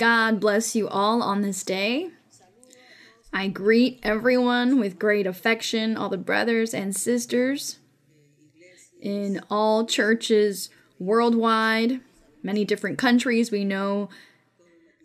[0.00, 2.08] God bless you all on this day.
[3.34, 7.78] I greet everyone with great affection, all the brothers and sisters
[8.98, 12.00] in all churches worldwide,
[12.42, 13.50] many different countries.
[13.50, 14.08] We know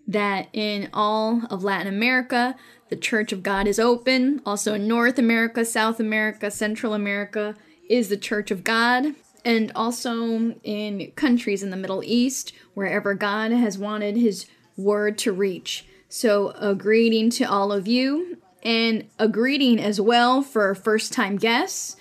[0.07, 2.55] that in all of Latin America,
[2.87, 4.41] the Church of God is open.
[4.45, 7.55] Also in North America, South America, Central America
[7.89, 9.07] is the Church of God.
[9.43, 14.45] And also in countries in the Middle East, wherever God has wanted his
[14.77, 15.85] word to reach.
[16.09, 21.37] So, a greeting to all of you, and a greeting as well for first time
[21.37, 21.95] guests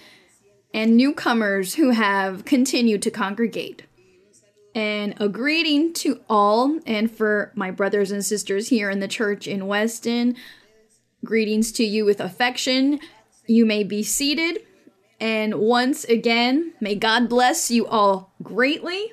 [0.72, 3.84] and newcomers who have continued to congregate.
[4.74, 9.46] And a greeting to all, and for my brothers and sisters here in the church
[9.46, 10.34] in Weston,
[11.24, 12.98] greetings to you with affection.
[13.46, 14.62] You may be seated.
[15.20, 19.12] And once again, may God bless you all greatly.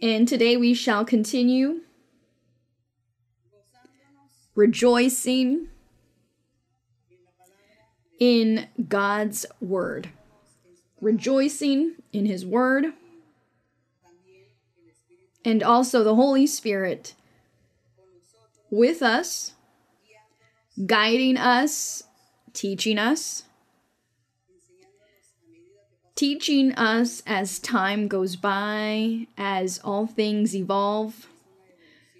[0.00, 1.80] And today we shall continue
[4.54, 5.68] rejoicing
[8.20, 10.10] in God's Word,
[11.00, 12.86] rejoicing in His Word,
[15.44, 17.14] and also the Holy Spirit
[18.70, 19.54] with us,
[20.86, 22.04] guiding us,
[22.52, 23.44] teaching us,
[26.18, 31.28] teaching us as time goes by, as all things evolve.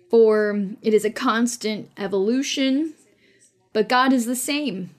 [0.09, 2.95] For it is a constant evolution,
[3.73, 4.91] but God is the same.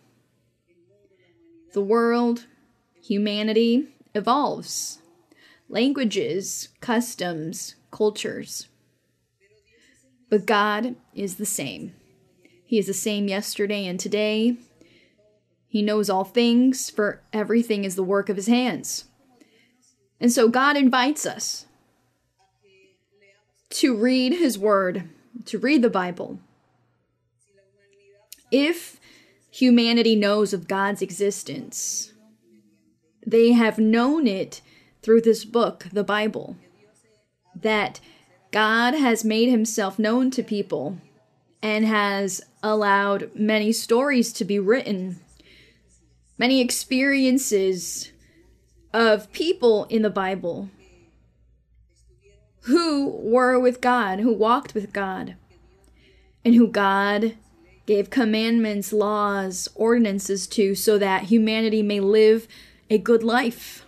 [1.72, 2.46] The world,
[3.02, 5.00] humanity evolves.
[5.70, 8.68] Languages, customs, cultures.
[10.30, 11.94] But God is the same.
[12.66, 14.58] He is the same yesterday and today,
[15.70, 19.06] he knows all things, for everything is the work of his hands.
[20.20, 21.68] And so God invites us
[23.70, 25.08] to read his word,
[25.46, 26.40] to read the Bible.
[28.52, 29.00] If
[29.52, 32.14] humanity knows of God's existence,
[33.24, 34.62] they have known it
[35.04, 36.58] through this book, the Bible,
[37.54, 38.00] that
[38.52, 40.98] God has made himself known to people
[41.62, 45.20] and has allowed many stories to be written
[46.40, 48.12] many experiences
[48.94, 50.70] of people in the Bible
[52.62, 55.36] who were with God, who walked with God,
[56.44, 57.36] and who God
[57.86, 62.48] gave commandments, laws, ordinances to so that humanity may live
[62.90, 63.86] a good life,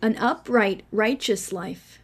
[0.00, 1.98] an upright, righteous life.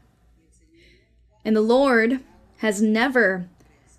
[1.44, 2.20] And the Lord
[2.59, 3.48] has never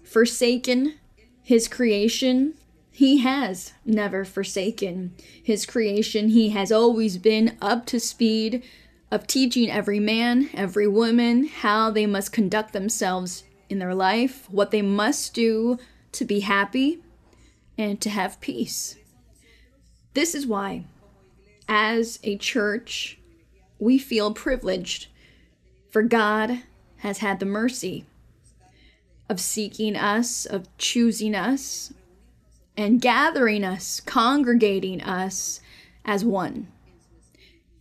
[0.04, 0.96] forsaken
[1.42, 2.56] his creation
[2.92, 6.30] he has never forsaken his creation.
[6.30, 8.64] He has always been up to speed
[9.10, 14.72] of teaching every man, every woman, how they must conduct themselves in their life, what
[14.72, 15.80] they must do
[16.12, 17.02] to be happy
[17.78, 18.98] and to have peace.
[20.14, 20.84] This is why,
[21.70, 23.18] as a church,
[23.80, 25.08] we feel privileged,
[25.90, 26.64] for God
[26.98, 28.06] has had the mercy
[29.30, 31.94] of seeking us, of choosing us,
[32.78, 35.62] and gathering us, congregating us
[36.06, 36.68] as one.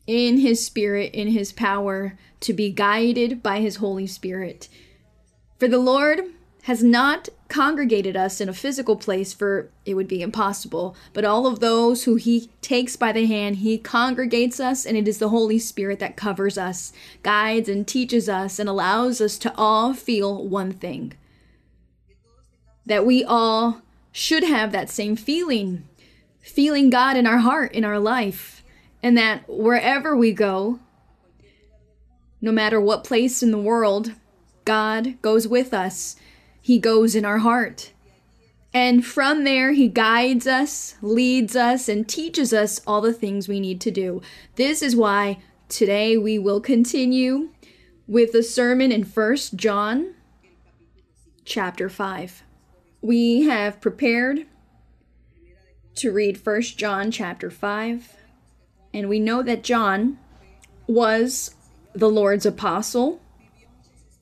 [0.06, 4.68] In His Spirit, in His power, to be guided by His Holy Spirit.
[5.58, 6.20] For the Lord
[6.64, 11.46] has not congregated us in a physical place, for it would be impossible, but all
[11.46, 15.30] of those who He takes by the hand, He congregates us, and it is the
[15.30, 16.92] Holy Spirit that covers us,
[17.22, 21.14] guides, and teaches us, and allows us to all feel one thing
[22.86, 23.82] that we all
[24.12, 25.86] should have that same feeling
[26.40, 28.64] feeling God in our heart, in our life,
[29.02, 30.80] and that wherever we go,
[32.40, 34.12] no matter what place in the world,
[34.64, 36.16] God goes with us.
[36.60, 37.92] He goes in our heart.
[38.72, 43.60] And from there, He guides us, leads us, and teaches us all the things we
[43.60, 44.22] need to do.
[44.56, 47.50] This is why today we will continue
[48.06, 50.14] with the sermon in First John
[51.44, 52.44] chapter 5
[53.00, 54.46] we have prepared
[55.96, 58.16] to read First John chapter 5
[58.92, 60.18] and we know that John
[60.86, 61.54] was
[61.94, 63.20] the Lord's apostle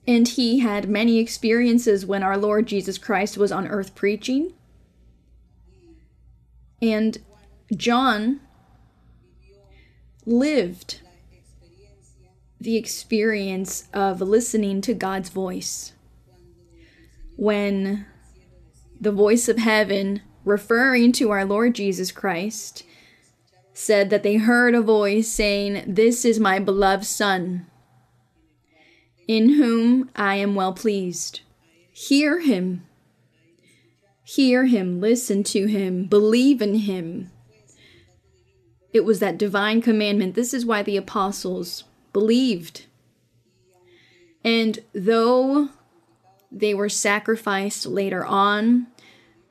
[0.06, 4.54] and he had many experiences when our Lord Jesus Christ was on earth preaching.
[6.80, 7.18] And
[7.76, 8.40] John
[10.24, 11.02] lived
[12.58, 15.92] the experience of listening to God's voice.
[17.36, 18.06] When
[19.00, 22.84] the voice of heaven, referring to our Lord Jesus Christ,
[23.72, 27.66] said that they heard a voice saying, This is my beloved Son,
[29.28, 31.40] in whom I am well pleased.
[31.92, 32.84] Hear him.
[34.24, 37.30] Hear him, listen to him, believe in him.
[38.92, 40.34] It was that divine commandment.
[40.34, 42.86] This is why the apostles believed.
[44.44, 45.70] And though
[46.50, 48.86] they were sacrificed later on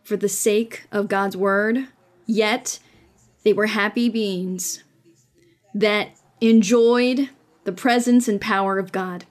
[0.03, 1.88] for the sake of God's word,
[2.25, 2.79] yet
[3.44, 4.83] they were happy beings
[5.73, 6.11] that
[6.41, 7.29] enjoyed
[7.65, 9.25] the presence and power of God.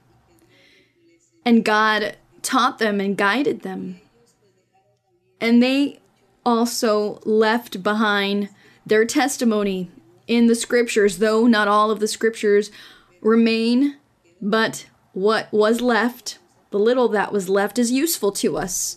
[1.44, 4.00] And God taught them and guided them.
[5.40, 6.00] And they
[6.44, 8.48] also left behind
[8.84, 9.90] their testimony
[10.26, 12.70] in the scriptures, though not all of the scriptures
[13.20, 13.96] remain,
[14.40, 16.38] but what was left,
[16.70, 18.96] the little that was left, is useful to us.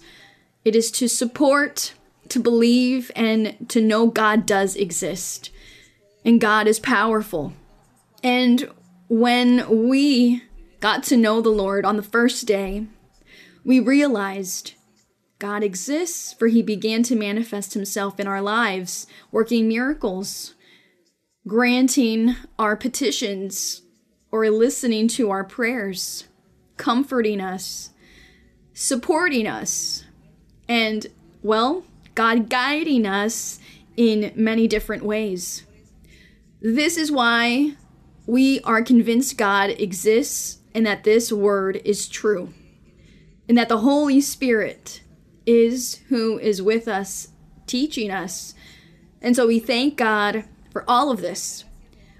[0.65, 1.93] It is to support,
[2.29, 5.51] to believe, and to know God does exist.
[6.25, 7.53] And God is powerful.
[8.23, 8.69] And
[9.07, 10.43] when we
[10.79, 12.87] got to know the Lord on the first day,
[13.63, 14.73] we realized
[15.39, 20.55] God exists, for he began to manifest himself in our lives, working miracles,
[21.47, 23.81] granting our petitions,
[24.31, 26.27] or listening to our prayers,
[26.79, 27.91] comforting us,
[28.73, 30.05] supporting us,
[30.67, 31.05] and,
[31.43, 31.83] well,
[32.15, 33.59] God guiding us
[33.95, 35.65] in many different ways.
[36.61, 37.75] This is why
[38.25, 42.53] we are convinced God exists and that this word is true,
[43.47, 45.01] and that the Holy Spirit
[45.45, 47.29] is who is with us,
[47.65, 48.53] teaching us.
[49.21, 51.65] And so we thank God for all of this.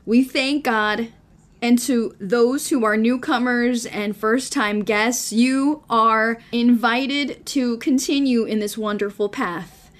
[0.05, 1.13] We thank God
[1.61, 8.45] and to those who are newcomers and first time guests, you are invited to continue
[8.45, 9.91] in this wonderful path.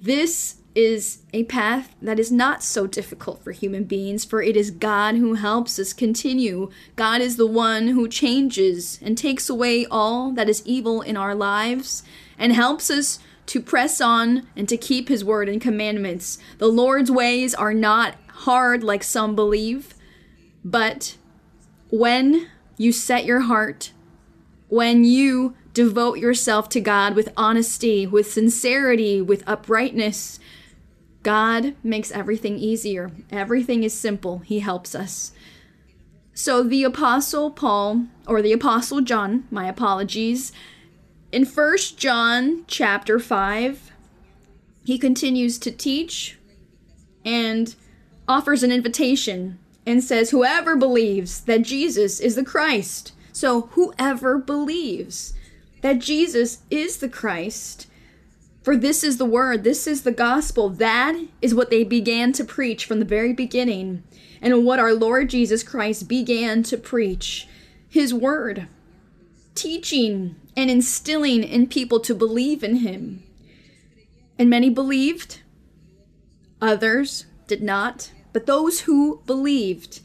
[0.00, 4.70] This is a path that is not so difficult for human beings, for it is
[4.70, 6.70] God who helps us continue.
[6.96, 11.34] God is the one who changes and takes away all that is evil in our
[11.34, 12.02] lives
[12.38, 16.38] and helps us to press on and to keep his word and commandments.
[16.58, 19.94] The Lord's ways are not hard like some believe,
[20.66, 21.16] but
[21.90, 23.92] when you set your heart,
[24.68, 30.40] when you devote yourself to God with honesty, with sincerity, with uprightness,
[31.22, 33.12] God makes everything easier.
[33.30, 34.40] Everything is simple.
[34.40, 35.30] He helps us.
[36.34, 40.50] So the apostle Paul or the apostle John, my apologies,
[41.30, 43.92] in First John chapter 5,
[44.84, 46.38] he continues to teach
[47.24, 47.76] and
[48.26, 53.12] offers an invitation and says whoever believes that Jesus is the Christ.
[53.32, 55.34] So whoever believes
[55.82, 57.86] that Jesus is the Christ
[58.66, 60.68] for this is the word, this is the gospel.
[60.70, 64.02] That is what they began to preach from the very beginning,
[64.42, 67.46] and what our Lord Jesus Christ began to preach
[67.88, 68.66] his word,
[69.54, 73.22] teaching and instilling in people to believe in him.
[74.36, 75.42] And many believed,
[76.60, 78.10] others did not.
[78.36, 80.00] But those who believed,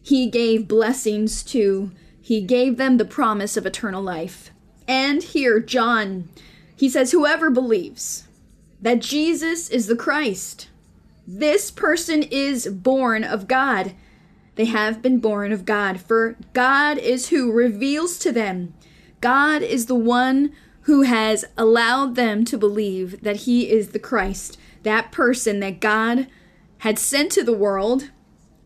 [0.00, 1.90] he gave blessings to.
[2.22, 4.52] He gave them the promise of eternal life.
[4.86, 6.28] And here, John
[6.76, 8.28] he says, Whoever believes
[8.80, 10.68] that Jesus is the Christ,
[11.26, 13.94] this person is born of God.
[14.54, 18.72] They have been born of God, for God is who reveals to them.
[19.20, 24.60] God is the one who has allowed them to believe that He is the Christ,
[24.84, 26.28] that person that God
[26.84, 28.10] had sent to the world,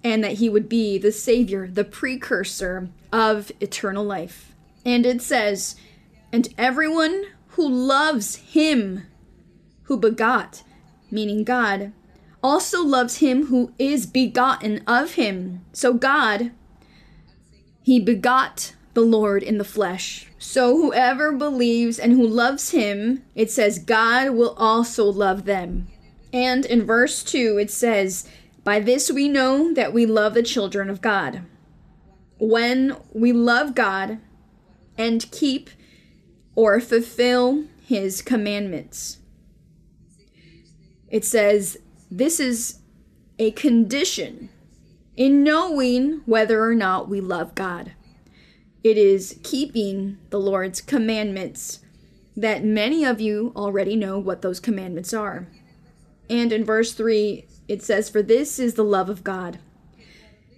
[0.02, 4.56] and that He would be the Savior, the precursor of eternal life.
[4.84, 5.76] And it says,
[6.32, 9.06] And everyone who loves him
[9.84, 10.64] who begot,
[11.12, 11.92] meaning God,
[12.42, 15.64] also loves him who is begotten of him.
[15.72, 16.50] So God,
[17.84, 20.26] he begot the Lord in the flesh.
[20.40, 25.86] So whoever believes and who loves him, it says, God will also love them.
[26.32, 28.28] And in verse 2, it says,
[28.64, 31.42] By this we know that we love the children of God.
[32.38, 34.18] When we love God
[34.96, 35.70] and keep
[36.54, 39.18] or fulfill his commandments.
[41.08, 41.78] It says,
[42.10, 42.80] This is
[43.38, 44.50] a condition
[45.16, 47.92] in knowing whether or not we love God.
[48.84, 51.80] It is keeping the Lord's commandments
[52.36, 55.48] that many of you already know what those commandments are.
[56.30, 59.58] And in verse 3, it says, For this is the love of God,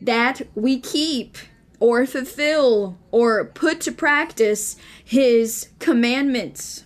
[0.00, 1.36] that we keep
[1.78, 6.84] or fulfill or put to practice his commandments.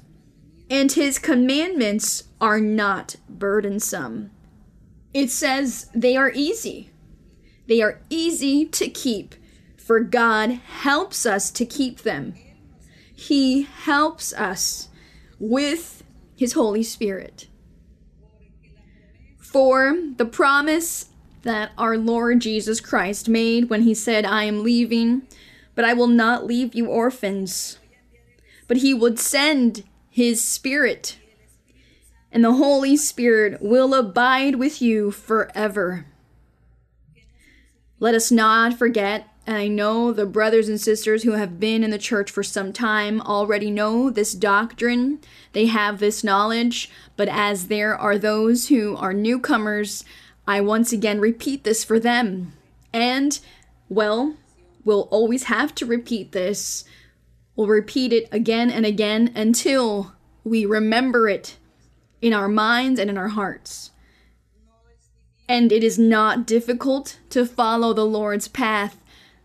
[0.70, 4.30] And his commandments are not burdensome.
[5.12, 6.90] It says they are easy.
[7.66, 9.34] They are easy to keep.
[9.76, 12.34] for God helps us to keep them.
[13.14, 14.88] He helps us
[15.38, 16.02] with
[16.36, 17.48] His Holy Spirit.
[19.54, 21.11] For the promise
[21.42, 25.28] that our Lord Jesus Christ made when He said, I am leaving,
[25.76, 27.78] but I will not leave you orphans.
[28.66, 31.18] But He would send His Spirit,
[32.32, 36.06] and the Holy Spirit will abide with you forever.
[38.00, 41.90] Let us not forget and I know the brothers and sisters who have been in
[41.90, 45.20] the church for some time already know this doctrine.
[45.52, 46.90] They have this knowledge.
[47.16, 50.02] But as there are those who are newcomers,
[50.46, 52.54] I once again repeat this for them.
[52.92, 53.38] And,
[53.90, 54.34] well,
[54.82, 56.84] we'll always have to repeat this.
[57.54, 61.58] We'll repeat it again and again until we remember it
[62.22, 63.90] in our minds and in our hearts.
[65.46, 68.98] And it is not difficult to follow the Lord's path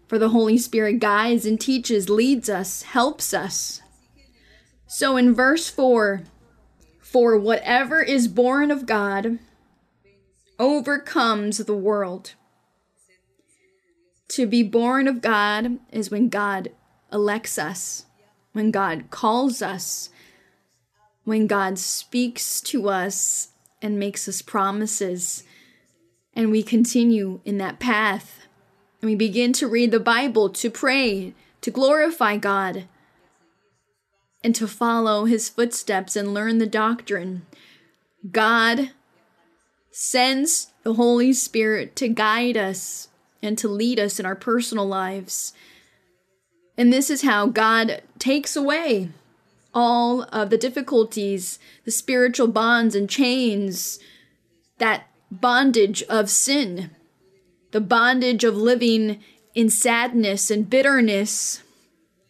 [0.10, 3.80] for the Holy Spirit guides and teaches, leads us, helps us.
[4.88, 6.24] So in verse 4,
[7.00, 9.38] for whatever is born of God
[10.58, 12.34] overcomes the world.
[14.30, 16.70] To be born of God is when God
[17.14, 18.06] elects us,
[18.54, 20.10] when God calls us,
[21.24, 23.50] when God speaks to us
[23.80, 25.44] and makes us promises,
[26.34, 28.39] and we continue in that path
[29.02, 32.86] and we begin to read the Bible, to pray, to glorify God,
[34.44, 37.46] and to follow his footsteps and learn the doctrine.
[38.32, 38.92] God
[39.92, 43.10] sends the Holy Spirit to guide us
[43.42, 45.54] and to lead us in our personal lives.
[46.78, 49.10] And this is how God takes away
[49.74, 54.00] all of the difficulties, the spiritual bonds and chains,
[54.78, 56.92] that bondage of sin
[57.72, 59.22] the bondage of living
[59.56, 61.64] in sadness and bitterness,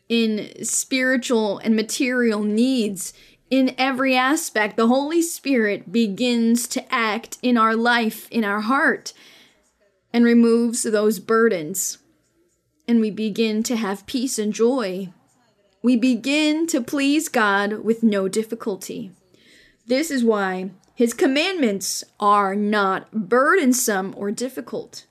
[0.07, 3.13] in spiritual and material needs,
[3.49, 4.77] in every aspect.
[4.77, 9.13] The Holy Spirit begins to act in our life, in our heart,
[10.11, 11.99] and removes those burdens.
[12.87, 15.09] And we begin to have peace and joy.
[15.81, 19.11] We begin to please God with no difficulty.
[19.85, 25.05] This is why His commandments are not burdensome or difficult.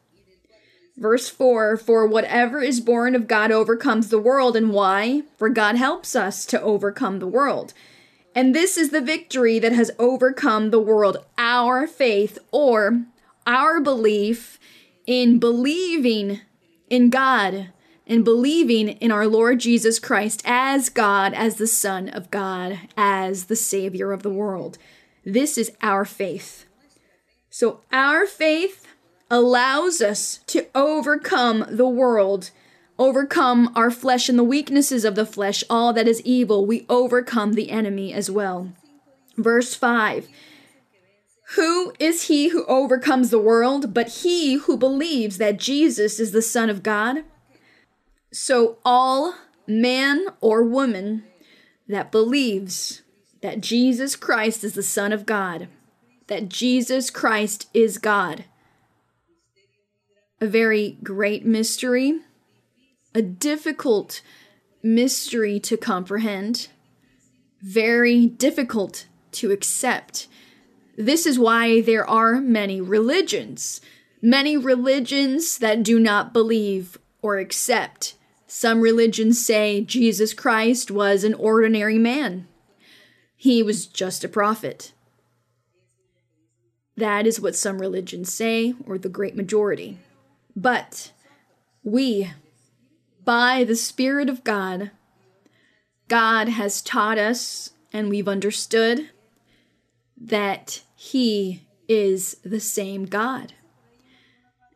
[0.99, 4.57] Verse 4 For whatever is born of God overcomes the world.
[4.57, 5.23] And why?
[5.37, 7.73] For God helps us to overcome the world.
[8.35, 13.05] And this is the victory that has overcome the world our faith or
[13.47, 14.59] our belief
[15.07, 16.41] in believing
[16.91, 17.69] in God
[18.07, 23.45] and believing in our Lord Jesus Christ as God, as the Son of God, as
[23.45, 24.79] the Savior of the world.
[25.25, 26.65] This is our faith.
[27.51, 28.88] So, our faith
[29.31, 32.51] allows us to overcome the world,
[32.99, 36.67] overcome our flesh and the weaknesses of the flesh, all that is evil.
[36.67, 38.73] We overcome the enemy as well.
[39.37, 40.29] Verse 5
[41.57, 46.43] Who is he who overcomes the world but he who believes that Jesus is the
[46.43, 47.25] Son of God?
[48.33, 49.35] So, all
[49.67, 51.25] man or woman
[51.89, 53.03] that believes
[53.41, 55.69] that Jesus Christ is the Son of God,
[56.27, 58.45] that Jesus Christ is God,
[60.41, 62.21] a very great mystery,
[63.15, 64.21] a difficult
[64.83, 66.69] mystery to comprehend,
[67.61, 70.29] very difficult to accept.
[70.97, 73.81] This is why there are many religions,
[74.23, 78.15] many religions that do not believe or accept.
[78.47, 82.47] Some religions say Jesus Christ was an ordinary man.
[83.37, 84.93] He was just a prophet.
[86.97, 89.99] That is what some religions say, or the great majority.
[90.59, 91.13] But
[91.85, 92.33] we,
[93.25, 94.91] by the Spirit of God,
[96.09, 99.11] God has taught us and we've understood
[100.17, 103.53] that He is the same God.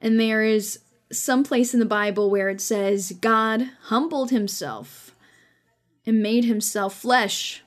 [0.01, 0.79] And there is
[1.11, 5.17] some place in the Bible where it says, God humbled Himself
[6.07, 7.65] and made Himself flesh.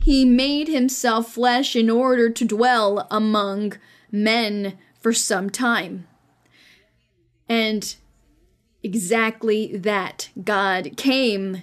[0.00, 3.74] He made Himself flesh in order to dwell among
[4.10, 6.08] men for some time.
[7.50, 7.96] And
[8.82, 10.30] exactly that.
[10.42, 11.62] God came.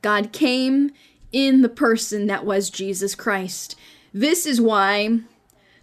[0.00, 0.92] God came
[1.32, 3.74] in the person that was Jesus Christ.
[4.14, 5.20] This is why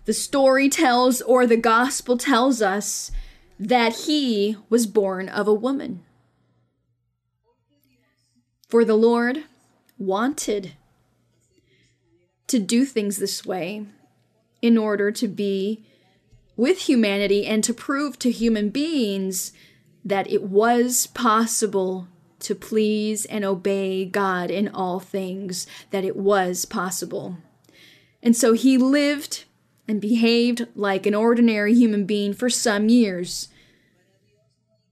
[0.06, 3.12] the story tells, or the gospel tells us,
[3.60, 6.04] that he was born of a woman.
[8.70, 9.44] For the Lord
[9.98, 10.74] wanted
[12.48, 13.86] to do things this way
[14.62, 15.86] in order to be
[16.60, 19.54] with humanity and to prove to human beings
[20.04, 22.06] that it was possible
[22.38, 27.38] to please and obey God in all things, that it was possible.
[28.22, 29.46] And so he lived
[29.88, 33.48] and behaved like an ordinary human being for some years.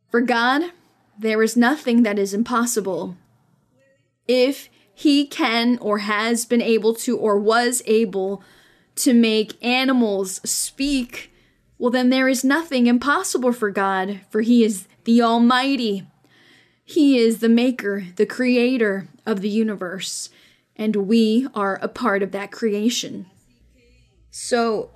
[0.10, 0.72] For God,
[1.20, 3.18] there is nothing that is impossible.
[4.26, 8.42] If he can or has been able to or was able
[8.96, 11.34] to make animals speak,
[11.78, 16.06] well, then there is nothing impossible for God, for he is the Almighty.
[16.84, 20.30] He is the maker, the creator of the universe,
[20.76, 23.28] and we are a part of that creation.
[24.32, 24.92] So,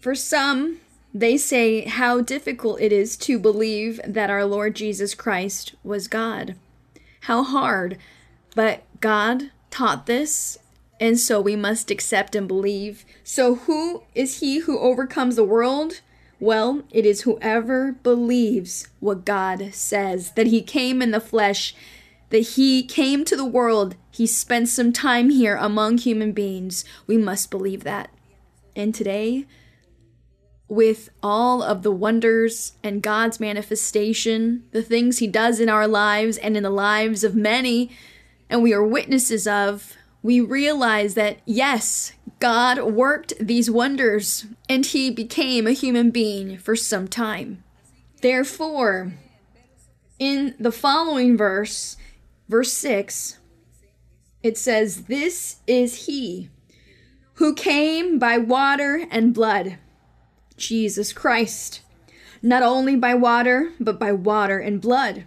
[0.00, 0.80] for some,
[1.12, 6.56] they say how difficult it is to believe that our Lord Jesus Christ was God.
[7.22, 7.98] How hard.
[8.54, 10.58] But God taught this,
[11.00, 13.06] and so we must accept and believe.
[13.24, 16.02] So, who is he who overcomes the world?
[16.38, 21.74] Well, it is whoever believes what God says, that he came in the flesh,
[22.28, 26.84] that he came to the world, he spent some time here among human beings.
[27.06, 28.10] We must believe that.
[28.76, 29.46] And today,
[30.68, 36.36] with all of the wonders and God's manifestation, the things He does in our lives
[36.36, 37.90] and in the lives of many,
[38.48, 45.10] and we are witnesses of, we realize that yes, God worked these wonders and He
[45.10, 47.62] became a human being for some time.
[48.20, 49.14] Therefore,
[50.18, 51.96] in the following verse,
[52.48, 53.38] verse 6,
[54.42, 56.50] it says, This is He
[57.34, 59.78] who came by water and blood,
[60.58, 61.80] Jesus Christ,
[62.42, 65.24] not only by water, but by water and blood.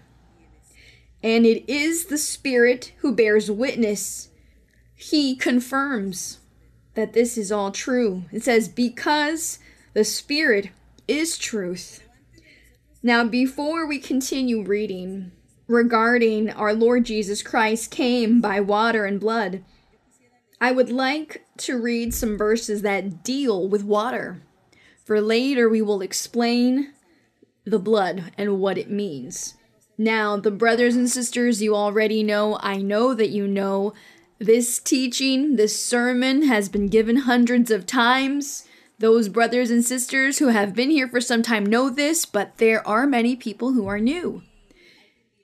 [1.24, 4.30] And it is the Spirit who bears witness.
[5.10, 6.40] He confirms
[6.94, 8.24] that this is all true.
[8.32, 9.60] It says, Because
[9.94, 10.70] the Spirit
[11.10, 12.08] is truth.
[13.04, 15.34] Now, before we continue reading
[15.68, 19.66] regarding our Lord Jesus Christ came by water and blood,
[20.62, 24.42] I would like to read some verses that deal with water.
[25.04, 26.94] For later we will explain
[27.66, 29.56] the blood and what it means.
[29.98, 33.94] Now, the brothers and sisters, you already know, I know that you know,
[34.44, 38.68] this teaching, this sermon has been given hundreds of times.
[39.00, 42.86] Those brothers and sisters who have been here for some time know this, but there
[42.88, 44.44] are many people who are new.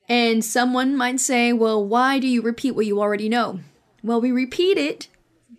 [0.07, 3.59] And someone might say, well, why do you repeat what you already know?
[4.03, 5.07] Well, we repeat it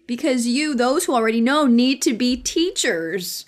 [0.07, 3.47] because you, those who already know, need to be teachers.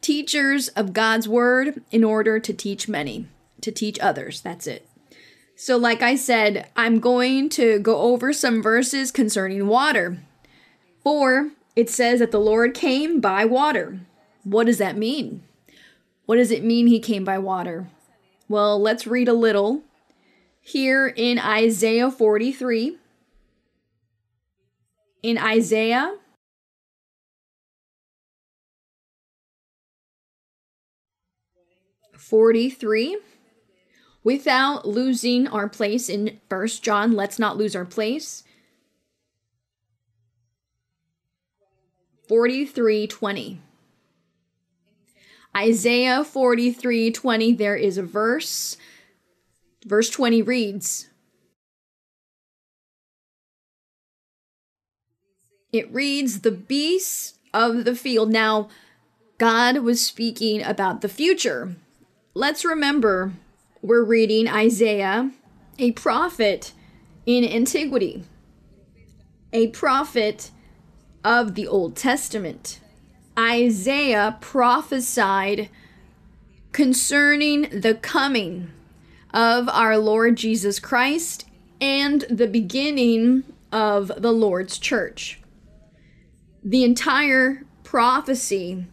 [0.00, 3.26] Teachers of God's word in order to teach many,
[3.60, 4.40] to teach others.
[4.40, 4.88] That's it.
[5.62, 10.16] So, like I said, I'm going to go over some verses concerning water.
[11.02, 14.00] For it says that the Lord came by water.
[14.42, 15.42] What does that mean?
[16.24, 17.90] What does it mean he came by water?
[18.48, 19.82] Well, let's read a little.
[20.62, 22.96] Here in Isaiah 43,
[25.22, 26.16] in Isaiah
[32.16, 33.18] Forty-three,
[34.22, 38.44] without losing our place in First John, let's not lose our place.
[42.28, 43.60] Forty-three twenty.
[45.56, 48.76] Isaiah 43 20, there is a verse.
[49.84, 51.08] Verse 20 reads,
[55.72, 58.30] It reads, The beasts of the field.
[58.30, 58.68] Now,
[59.38, 61.74] God was speaking about the future.
[62.34, 63.32] Let's remember,
[63.82, 65.30] we're reading Isaiah,
[65.78, 66.72] a prophet
[67.26, 68.24] in antiquity,
[69.52, 70.50] a prophet
[71.24, 72.80] of the Old Testament.
[73.38, 75.68] Isaiah prophesied
[76.72, 78.70] concerning the coming
[79.32, 81.46] of our Lord Jesus Christ
[81.80, 85.40] and the beginning of the Lord's church
[86.62, 88.86] the entire prophecy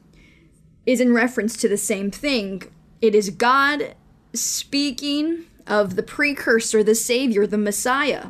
[0.85, 2.63] is in reference to the same thing.
[3.01, 3.95] It is God
[4.39, 8.27] speaking of the precursor, the Savior, the Messiah,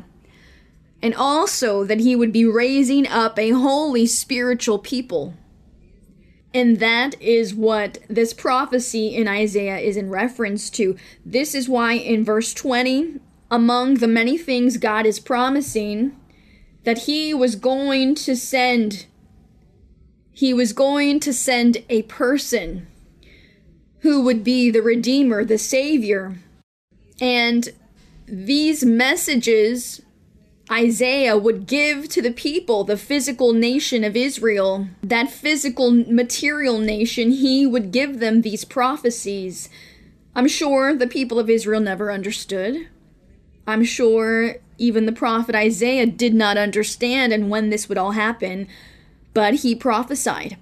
[1.00, 5.34] and also that he would be raising up a holy spiritual people.
[6.52, 10.96] And that is what this prophecy in Isaiah is in reference to.
[11.24, 16.18] This is why in verse 20, among the many things God is promising,
[16.84, 19.06] that he was going to send
[20.32, 22.86] he was going to send a person
[24.00, 26.38] who would be the Redeemer, the Savior.
[27.20, 27.68] And
[28.26, 30.02] these messages
[30.70, 37.30] Isaiah would give to the people, the physical nation of Israel, that physical material nation,
[37.30, 39.70] he would give them these prophecies
[40.38, 42.86] I'm sure the people of Israel never understood.
[43.66, 48.68] I'm sure even the prophet Isaiah did not understand and when this would all happen,
[49.34, 50.56] but he prophesied.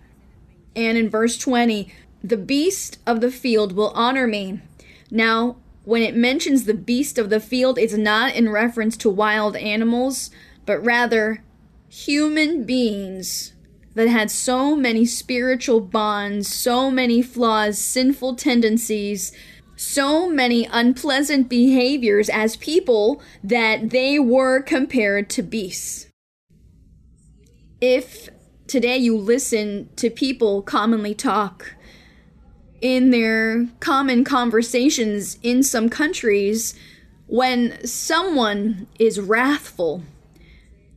[0.74, 1.92] And in verse 20,
[2.28, 4.60] the beast of the field will honor me.
[5.10, 9.54] Now, when it mentions the beast of the field, it's not in reference to wild
[9.56, 10.30] animals,
[10.64, 11.44] but rather
[11.88, 13.52] human beings
[13.94, 19.32] that had so many spiritual bonds, so many flaws, sinful tendencies,
[19.76, 26.08] so many unpleasant behaviors as people that they were compared to beasts.
[27.80, 28.28] If
[28.66, 31.75] today you listen to people commonly talk
[32.80, 36.74] in their common conversations in some countries,
[37.26, 40.02] when someone is wrathful,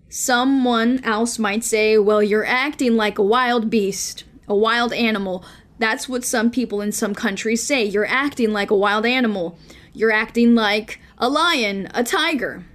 [0.10, 5.44] someone else might say, Well, you're acting like a wild beast, a wild animal.
[5.80, 7.86] That's what some people in some countries say.
[7.86, 9.58] You're acting like a wild animal.
[9.94, 12.66] You're acting like a lion, a tiger.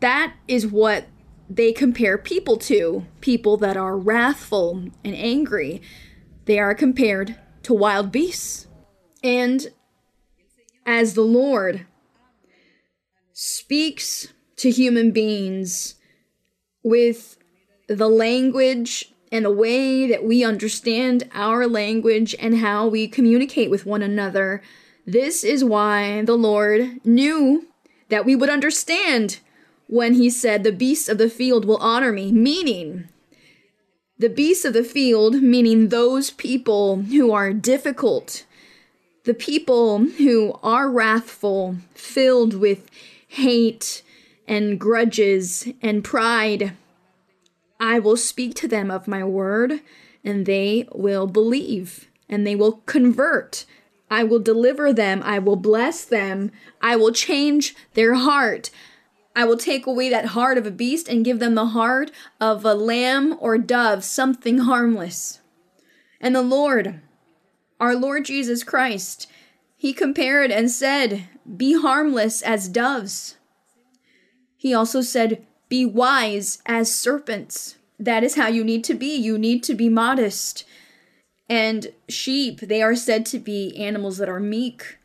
[0.00, 1.06] That is what
[1.50, 5.82] they compare people to people that are wrathful and angry.
[6.46, 8.66] They are compared to wild beasts.
[9.22, 9.68] And
[10.84, 11.86] as the Lord
[13.32, 15.96] speaks to human beings
[16.82, 17.36] with
[17.88, 23.86] the language and the way that we understand our language and how we communicate with
[23.86, 24.62] one another.
[25.06, 27.66] This is why the Lord knew
[28.08, 29.40] that we would understand
[29.88, 33.08] when he said, The beasts of the field will honor me, meaning
[34.22, 38.46] the beasts of the field, meaning those people who are difficult,
[39.24, 42.88] the people who are wrathful, filled with
[43.26, 44.02] hate
[44.46, 46.72] and grudges and pride
[47.80, 49.80] I will speak to them of my word,
[50.22, 53.64] and they will believe, and they will convert.
[54.08, 55.20] I will deliver them.
[55.24, 56.52] I will bless them.
[56.80, 58.70] I will change their heart.
[59.34, 62.64] I will take away that heart of a beast and give them the heart of
[62.64, 65.40] a lamb or dove, something harmless.
[66.20, 67.00] And the Lord,
[67.80, 69.26] our Lord Jesus Christ,
[69.76, 73.36] he compared and said, Be harmless as doves.
[74.56, 77.76] He also said, be wise as serpents.
[77.98, 79.16] That is how you need to be.
[79.16, 80.64] You need to be modest.
[81.48, 84.98] And sheep, they are said to be animals that are meek.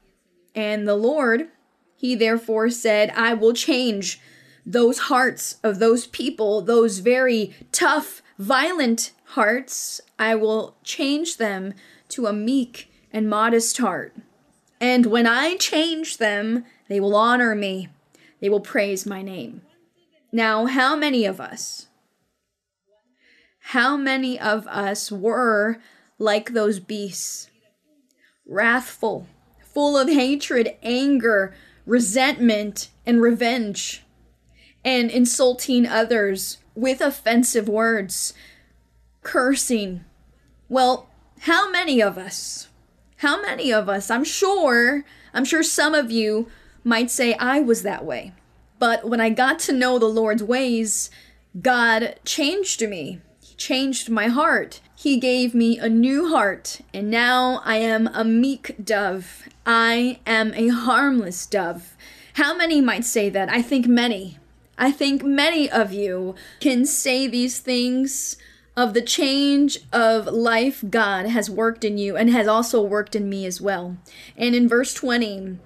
[0.54, 1.48] And the Lord,
[1.97, 4.21] he therefore said, I will change
[4.65, 9.99] those hearts of those people, those very tough, violent hearts.
[10.19, 11.73] I will change them
[12.10, 14.15] to a meek and modest heart.
[14.79, 17.89] And when I change them, they will honor me.
[18.39, 19.62] They will praise my name.
[20.31, 21.88] Now, how many of us,
[23.60, 25.77] how many of us were
[26.19, 27.49] like those beasts?
[28.45, 29.27] Wrathful,
[29.63, 31.55] full of hatred, anger,
[31.88, 34.04] resentment, and revenge,
[34.86, 38.34] and insulting others with offensive words,
[39.23, 40.04] cursing.
[40.69, 41.10] Well,
[41.41, 42.67] how many of us?
[43.17, 44.12] How many of us?
[44.12, 46.47] I'm sure, I'm sure some of you
[46.84, 48.34] might say I was that way.
[48.80, 51.10] But when I got to know the Lord's ways,
[51.60, 53.21] God changed me.
[53.41, 54.82] He changed my heart.
[54.95, 59.47] He gave me a new heart, and now I am a meek dove.
[59.67, 61.97] I am a harmless dove.
[62.36, 63.49] How many might say that?
[63.49, 64.39] I think many.
[64.77, 68.38] I think many of you can say these things
[68.77, 73.27] of the change of life God has worked in you and has also worked in
[73.27, 73.97] me as well.
[74.38, 75.58] And in verse 20,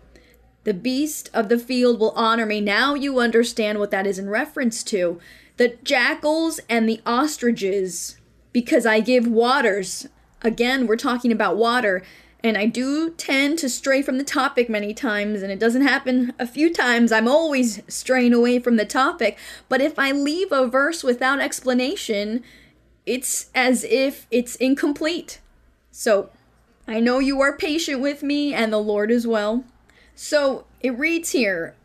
[0.63, 2.59] the beast of the field will honor me.
[2.59, 5.19] Now you understand what that is in reference to.
[5.57, 8.17] The jackals and the ostriches,
[8.51, 10.07] because I give waters.
[10.41, 12.01] Again, we're talking about water.
[12.43, 16.33] And I do tend to stray from the topic many times, and it doesn't happen
[16.39, 17.11] a few times.
[17.11, 19.37] I'm always straying away from the topic.
[19.69, 22.43] But if I leave a verse without explanation,
[23.05, 25.39] it's as if it's incomplete.
[25.91, 26.31] So
[26.87, 29.63] I know you are patient with me, and the Lord as well.
[30.15, 31.75] So it reads here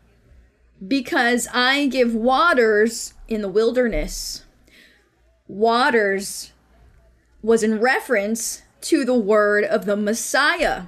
[0.86, 4.44] because I give waters in the wilderness.
[5.48, 6.52] Waters
[7.42, 10.84] was in reference to the word of the Messiah.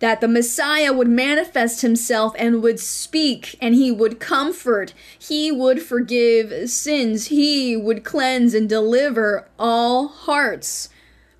[0.00, 4.94] That the Messiah would manifest himself and would speak and he would comfort.
[5.18, 7.26] He would forgive sins.
[7.26, 10.88] He would cleanse and deliver all hearts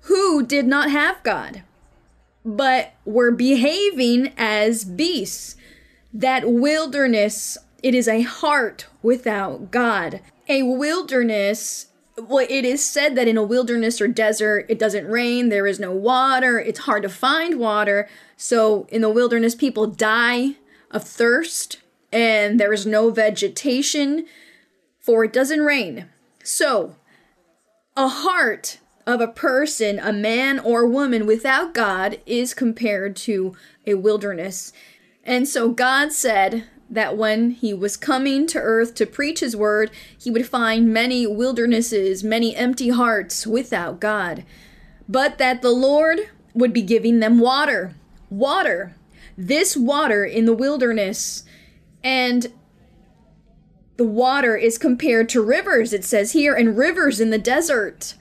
[0.01, 1.63] who did not have God
[2.45, 5.55] but were behaving as beasts.
[6.13, 10.21] That wilderness, it is a heart without God.
[10.47, 11.87] A wilderness
[12.27, 15.79] well, it is said that in a wilderness or desert, it doesn't rain, there is
[15.79, 18.07] no water, it's hard to find water.
[18.37, 20.55] So in the wilderness, people die
[20.91, 21.79] of thirst
[22.11, 24.25] and there is no vegetation,
[24.99, 26.09] for it doesn't rain.
[26.43, 26.95] So,
[27.95, 33.55] a heart of a person, a man or woman without God, is compared to
[33.85, 34.71] a wilderness.
[35.23, 39.91] And so God said that when he was coming to earth to preach his word,
[40.17, 44.43] he would find many wildernesses, many empty hearts without God.
[45.07, 47.93] But that the Lord would be giving them water.
[48.29, 48.95] Water.
[49.37, 51.43] This water in the wilderness.
[52.03, 52.51] And
[53.97, 58.15] the water is compared to rivers, it says here, and rivers in the desert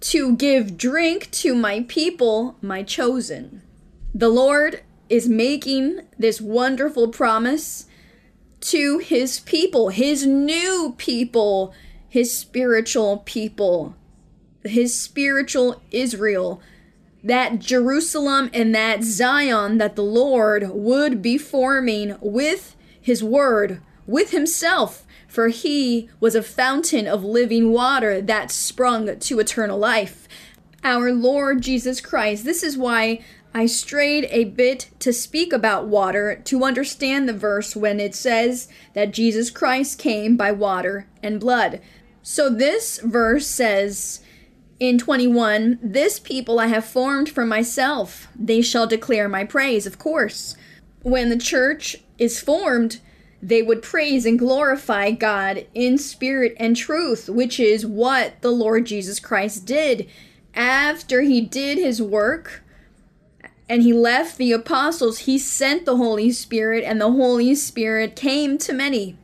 [0.00, 3.62] to give drink to my people, my chosen.
[4.14, 7.86] The Lord is making this wonderful promise
[8.64, 11.74] to his people, his new people,
[12.08, 13.94] his spiritual people,
[14.64, 16.62] his spiritual Israel,
[17.22, 24.30] that Jerusalem and that Zion that the Lord would be forming with his word, with
[24.30, 30.26] himself, for he was a fountain of living water that sprung to eternal life.
[30.82, 32.44] Our Lord Jesus Christ.
[32.44, 33.24] This is why
[33.56, 38.66] I strayed a bit to speak about water to understand the verse when it says
[38.94, 41.80] that Jesus Christ came by water and blood.
[42.20, 44.20] So this verse says
[44.80, 50.00] in 21, This people I have formed for myself, they shall declare my praise, of
[50.00, 50.56] course.
[51.02, 53.00] When the church is formed,
[53.40, 58.86] they would praise and glorify God in spirit and truth, which is what the Lord
[58.86, 60.08] Jesus Christ did.
[60.54, 62.63] After he did his work,
[63.68, 68.58] and he left the apostles, he sent the Holy Spirit, and the Holy Spirit came
[68.58, 69.16] to many.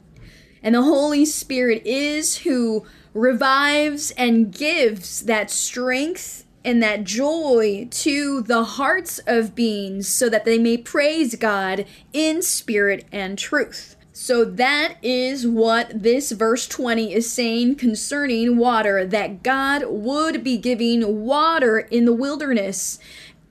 [0.62, 8.42] And the Holy Spirit is who revives and gives that strength and that joy to
[8.42, 13.96] the hearts of beings so that they may praise God in spirit and truth.
[14.12, 20.58] So that is what this verse 20 is saying concerning water that God would be
[20.58, 22.98] giving water in the wilderness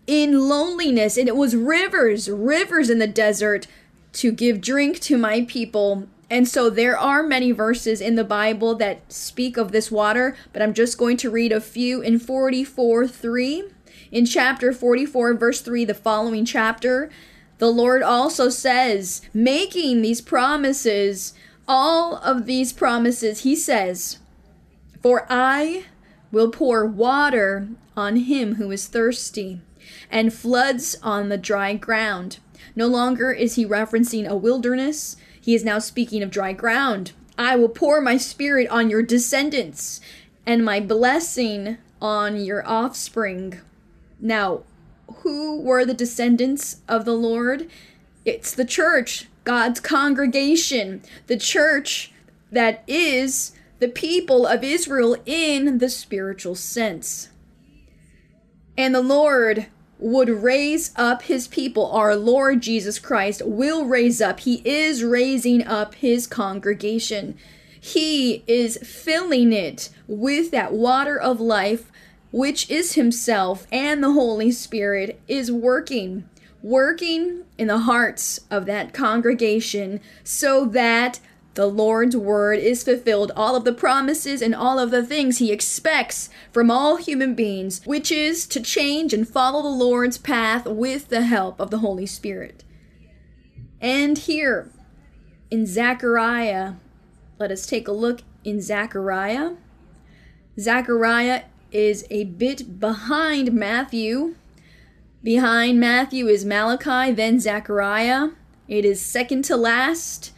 [0.09, 3.67] in loneliness, and it was rivers, rivers in the desert
[4.11, 6.07] to give drink to my people.
[6.31, 10.63] And so there are many verses in the Bible that speak of this water, but
[10.63, 13.65] I'm just going to read a few in 44 3.
[14.11, 17.11] In chapter 44, verse 3, the following chapter,
[17.59, 21.35] the Lord also says, making these promises,
[21.67, 24.17] all of these promises, He says,
[25.03, 25.85] For I
[26.31, 29.61] will pour water on him who is thirsty
[30.09, 32.39] and floods on the dry ground.
[32.75, 37.13] No longer is he referencing a wilderness, he is now speaking of dry ground.
[37.37, 40.01] I will pour my spirit on your descendants
[40.45, 43.59] and my blessing on your offspring.
[44.19, 44.63] Now,
[45.23, 47.69] who were the descendants of the Lord?
[48.25, 52.11] It's the church, God's congregation, the church
[52.51, 57.29] that is the people of Israel in the spiritual sense.
[58.77, 59.67] And the Lord
[59.99, 61.91] would raise up his people.
[61.91, 64.39] Our Lord Jesus Christ will raise up.
[64.39, 67.37] He is raising up his congregation.
[67.79, 71.91] He is filling it with that water of life,
[72.31, 76.27] which is himself, and the Holy Spirit is working,
[76.61, 81.19] working in the hearts of that congregation so that
[81.59, 85.51] the Lord's word is fulfilled, all of the promises and all of the things he
[85.51, 91.09] expects from all human beings, which is to change and follow the Lord's path with
[91.09, 92.63] the help of the Holy Spirit.
[93.81, 94.71] And here
[95.51, 96.75] in Zechariah,
[97.39, 99.55] let us take a look in Zechariah.
[100.57, 101.41] Zechariah
[101.73, 104.35] is a bit behind Matthew.
[105.21, 108.29] Behind Matthew is Malachi, then Zechariah.
[108.69, 110.31] It is second to last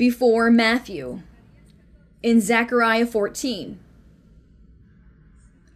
[0.00, 1.20] before Matthew
[2.22, 3.78] in Zechariah 14.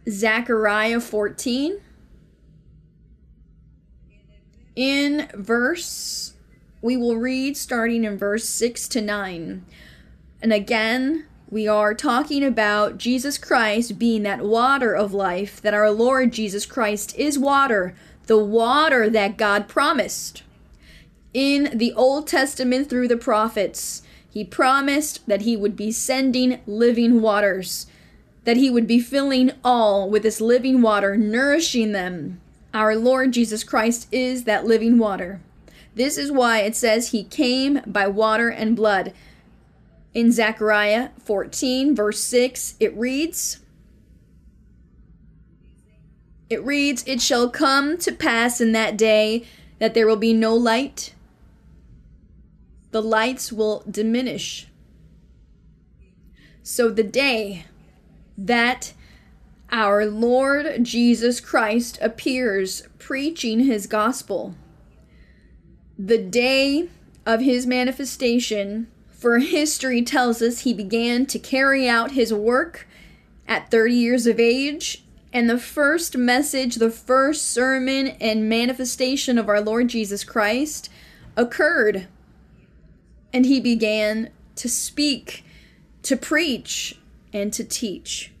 [0.09, 1.79] Zechariah 14
[4.75, 6.33] in verse
[6.81, 9.63] we will read starting in verse 6 to 9.
[10.41, 15.91] And again, we are talking about Jesus Christ being that water of life, that our
[15.91, 17.93] Lord Jesus Christ is water,
[18.25, 20.41] the water that God promised.
[21.31, 24.01] In the Old Testament through the prophets,
[24.35, 27.87] he promised that he would be sending living waters,
[28.43, 32.41] that he would be filling all with this living water, nourishing them.
[32.73, 35.39] Our Lord Jesus Christ is that living water.
[35.95, 39.13] This is why it says he came by water and blood.
[40.13, 43.61] In Zechariah 14, verse 6, it reads,
[46.49, 49.45] It reads, It shall come to pass in that day
[49.79, 51.14] that there will be no light.
[52.95, 54.67] The lights will diminish.
[56.63, 57.65] So the day
[58.37, 58.93] that
[59.69, 64.55] our Lord Jesus Christ appears preaching his gospel,
[65.99, 66.87] the day
[67.25, 72.87] of his manifestation, for history tells us he began to carry out his work
[73.45, 75.03] at 30 years of age.
[75.33, 80.89] And the first message, the first sermon and manifestation of our Lord Jesus Christ
[81.35, 82.07] occurred.
[83.35, 85.43] And he began to speak,
[86.03, 86.97] to preach,
[87.33, 88.31] and to teach.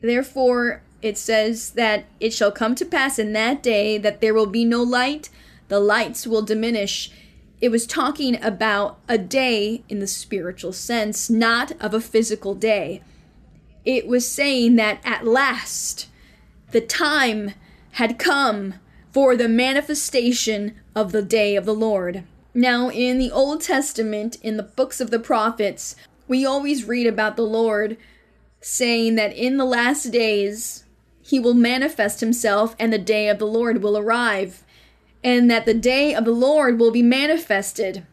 [0.00, 4.46] Therefore, it says that it shall come to pass in that day that there will
[4.46, 5.30] be no light,
[5.66, 7.10] the lights will diminish.
[7.60, 13.02] It was talking about a day in the spiritual sense, not of a physical day.
[13.84, 16.06] It was saying that at last
[16.70, 17.54] the time
[17.92, 18.74] had come
[19.10, 22.22] for the manifestation of the day of the Lord.
[22.54, 25.96] Now, in the Old Testament, in the books of the prophets,
[26.28, 27.96] we always read about the Lord
[28.60, 30.84] saying that in the last days
[31.22, 34.64] he will manifest himself and the day of the Lord will arrive,
[35.24, 38.06] and that the day of the Lord will be manifested.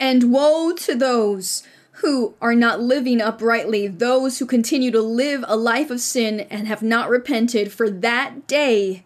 [0.00, 1.62] And woe to those
[1.98, 6.66] who are not living uprightly, those who continue to live a life of sin and
[6.66, 9.04] have not repented, for that day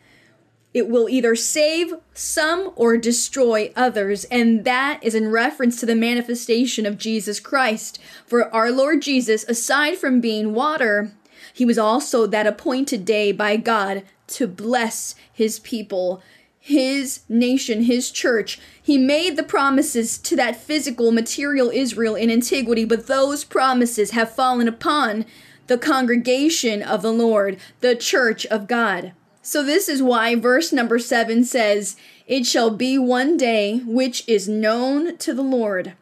[0.74, 4.24] it will either save some or destroy others.
[4.24, 7.98] And that is in reference to the manifestation of Jesus Christ.
[8.26, 11.12] For our Lord Jesus, aside from being water,
[11.52, 16.22] he was also that appointed day by God to bless his people,
[16.60, 18.60] his nation, his church.
[18.80, 24.34] He made the promises to that physical, material Israel in antiquity, but those promises have
[24.34, 25.24] fallen upon
[25.66, 29.12] the congregation of the Lord, the church of God.
[29.42, 31.96] So, this is why verse number seven says,
[32.26, 35.94] It shall be one day which is known to the Lord.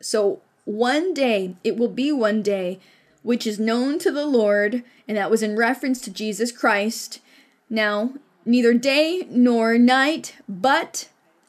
[0.00, 2.80] So, one day, it will be one day
[3.22, 7.20] which is known to the Lord, and that was in reference to Jesus Christ.
[7.68, 11.08] Now, neither day nor night, but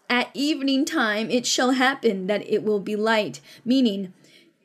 [0.10, 4.12] at evening time it shall happen that it will be light, meaning,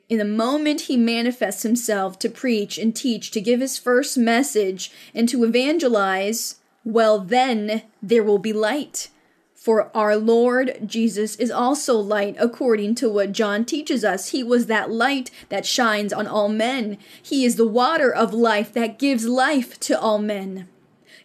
[0.09, 4.91] in the moment he manifests himself to preach and teach, to give his first message,
[5.13, 9.09] and to evangelize, well, then there will be light.
[9.53, 14.29] For our Lord Jesus is also light, according to what John teaches us.
[14.31, 16.97] He was that light that shines on all men.
[17.21, 20.67] He is the water of life that gives life to all men.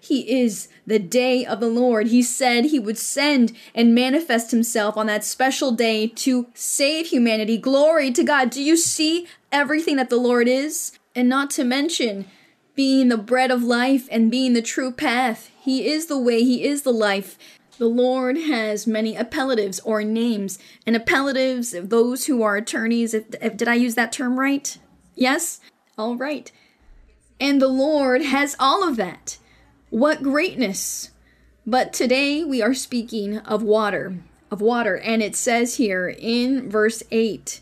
[0.00, 2.06] He is the day of the Lord.
[2.06, 7.58] He said he would send and manifest himself on that special day to save humanity.
[7.58, 8.50] Glory to God.
[8.50, 10.92] Do you see everything that the Lord is?
[11.14, 12.26] And not to mention,
[12.78, 15.50] being the bread of life and being the true path.
[15.60, 17.36] He is the way, He is the life.
[17.76, 23.24] The Lord has many appellatives or names, and appellatives, of those who are attorneys, if,
[23.42, 24.78] if, did I use that term right?
[25.16, 25.58] Yes?
[25.98, 26.52] All right.
[27.40, 29.38] And the Lord has all of that.
[29.90, 31.10] What greatness!
[31.66, 34.18] But today we are speaking of water,
[34.52, 37.60] of water, and it says here in verse 8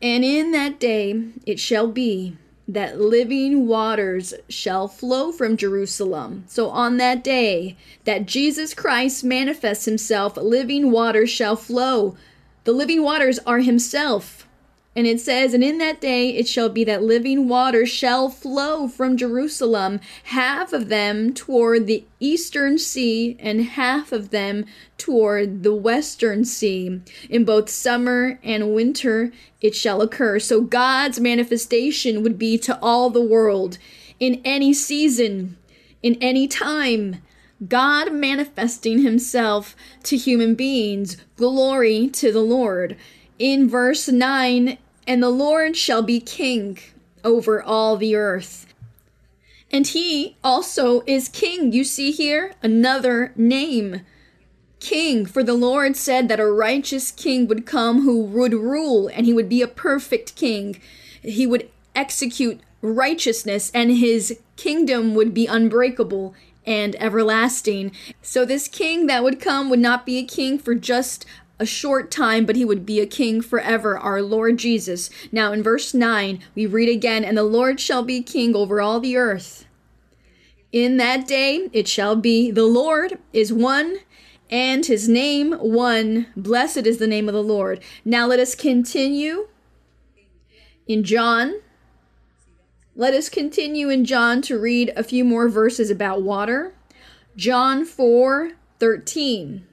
[0.00, 6.44] And in that day it shall be that living waters shall flow from Jerusalem.
[6.48, 12.16] So on that day that Jesus Christ manifests himself, living waters shall flow.
[12.64, 14.45] The living waters are himself.
[14.96, 18.88] And it says, And in that day it shall be that living water shall flow
[18.88, 24.64] from Jerusalem, half of them toward the eastern sea, and half of them
[24.96, 27.02] toward the western sea.
[27.28, 30.38] In both summer and winter it shall occur.
[30.38, 33.76] So God's manifestation would be to all the world
[34.18, 35.58] in any season,
[36.02, 37.22] in any time.
[37.68, 41.18] God manifesting himself to human beings.
[41.36, 42.96] Glory to the Lord.
[43.38, 46.78] In verse 9, and the Lord shall be king
[47.24, 48.66] over all the earth.
[49.70, 51.72] And he also is king.
[51.72, 54.02] You see here another name.
[54.78, 59.26] King, for the Lord said that a righteous king would come who would rule, and
[59.26, 60.80] he would be a perfect king.
[61.22, 67.92] He would execute righteousness, and his kingdom would be unbreakable and everlasting.
[68.22, 71.24] So, this king that would come would not be a king for just
[71.58, 75.08] a short time, but he would be a king forever, our Lord Jesus.
[75.32, 79.00] Now, in verse 9, we read again, And the Lord shall be king over all
[79.00, 79.66] the earth.
[80.72, 83.98] In that day it shall be, The Lord is one,
[84.50, 86.26] and his name one.
[86.36, 87.82] Blessed is the name of the Lord.
[88.04, 89.48] Now, let us continue
[90.86, 91.60] in John.
[92.94, 96.74] Let us continue in John to read a few more verses about water.
[97.36, 99.65] John 4 13.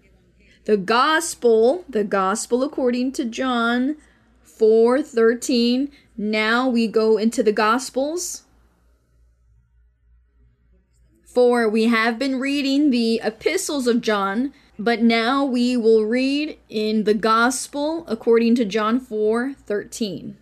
[0.66, 3.98] The gospel, the gospel according to John
[4.44, 5.92] 4 13.
[6.16, 8.44] Now we go into the gospels.
[11.26, 17.04] For we have been reading the epistles of John, but now we will read in
[17.04, 20.38] the gospel according to John 4 13.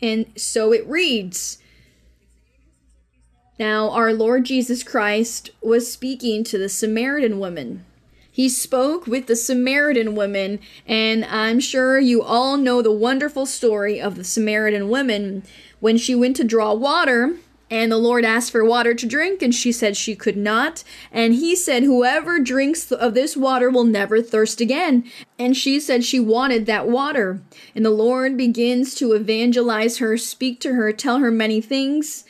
[0.00, 1.58] And so it reads
[3.58, 7.84] Now our Lord Jesus Christ was speaking to the Samaritan woman.
[8.30, 14.00] He spoke with the Samaritan woman, and I'm sure you all know the wonderful story
[14.00, 15.42] of the Samaritan woman
[15.80, 17.34] when she went to draw water
[17.70, 20.84] and the Lord asked for water to drink, and she said she could not.
[21.12, 25.04] And he said, Whoever drinks of this water will never thirst again.
[25.38, 27.42] And she said she wanted that water.
[27.74, 32.24] And the Lord begins to evangelize her, speak to her, tell her many things,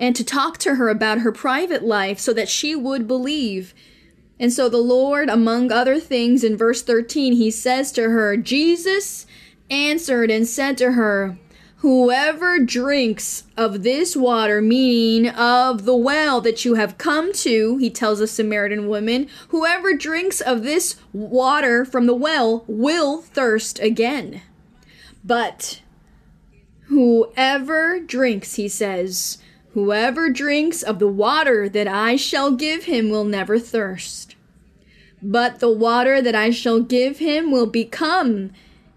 [0.00, 3.74] and to talk to her about her private life so that she would believe.
[4.40, 9.26] And so the Lord, among other things, in verse 13, he says to her, Jesus
[9.68, 11.38] answered and said to her,
[11.76, 17.88] Whoever drinks of this water, meaning of the well that you have come to, he
[17.88, 24.42] tells the Samaritan woman, whoever drinks of this water from the well will thirst again.
[25.24, 25.80] But
[26.88, 29.38] whoever drinks, he says,
[29.74, 34.34] whoever drinks of the water that I shall give him will never thirst.
[35.22, 38.52] But the water that I shall give him will become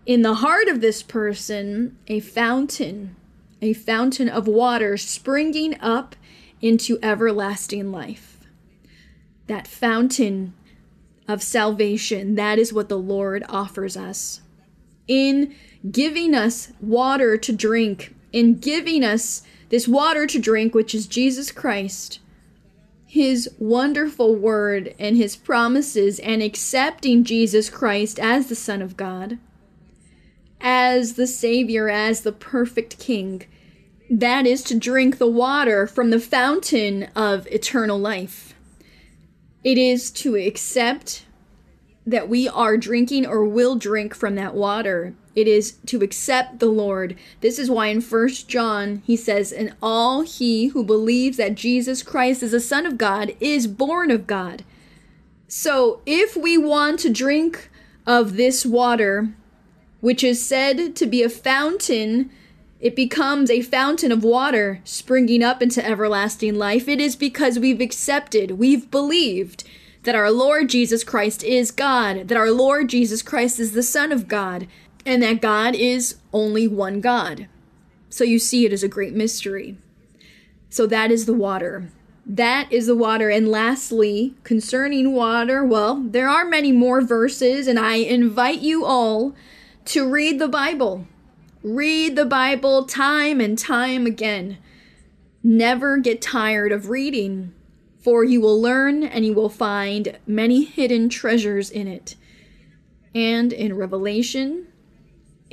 [0.06, 3.16] in the heart of this person a fountain,
[3.62, 6.16] a fountain of water springing up
[6.62, 8.48] into everlasting life.
[9.48, 10.54] That fountain
[11.28, 14.42] of salvation, that is what the Lord offers us.
[15.08, 15.54] In
[15.90, 19.44] giving us water to drink, in giving us
[19.74, 22.20] this water to drink, which is Jesus Christ,
[23.08, 29.40] his wonderful word and his promises, and accepting Jesus Christ as the Son of God
[30.64, 33.46] as the Savior, as the perfect King.
[34.10, 38.54] That is to drink the water from the fountain of eternal life.
[39.64, 41.26] It is to accept
[42.06, 45.16] that we are drinking or will drink from that water.
[45.36, 47.18] It is to accept the Lord.
[47.42, 52.04] This is why in First John he says, And all he who believes that Jesus
[52.04, 54.64] Christ is the Son of God is born of God.
[55.48, 57.70] So if we want to drink
[58.06, 59.34] of this water,
[60.02, 62.30] which is said to be a fountain,
[62.80, 66.88] it becomes a fountain of water springing up into everlasting life.
[66.88, 69.64] It is because we've accepted, we've believed
[70.04, 74.12] that our Lord Jesus Christ is God, that our Lord Jesus Christ is the Son
[74.12, 74.68] of God,
[75.06, 77.48] and that God is only one God.
[78.10, 79.78] So you see, it is a great mystery.
[80.70, 81.90] So that is the water.
[82.26, 83.30] That is the water.
[83.30, 89.36] And lastly, concerning water, well, there are many more verses, and I invite you all
[89.86, 91.06] to read the Bible.
[91.64, 94.58] Read the Bible time and time again.
[95.44, 97.54] Never get tired of reading,
[98.00, 102.16] for you will learn and you will find many hidden treasures in it.
[103.14, 104.68] And in Revelation,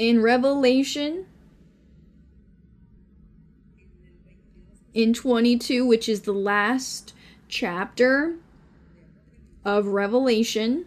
[0.01, 1.27] in Revelation,
[4.95, 7.13] in 22, which is the last
[7.49, 8.37] chapter
[9.63, 10.87] of Revelation,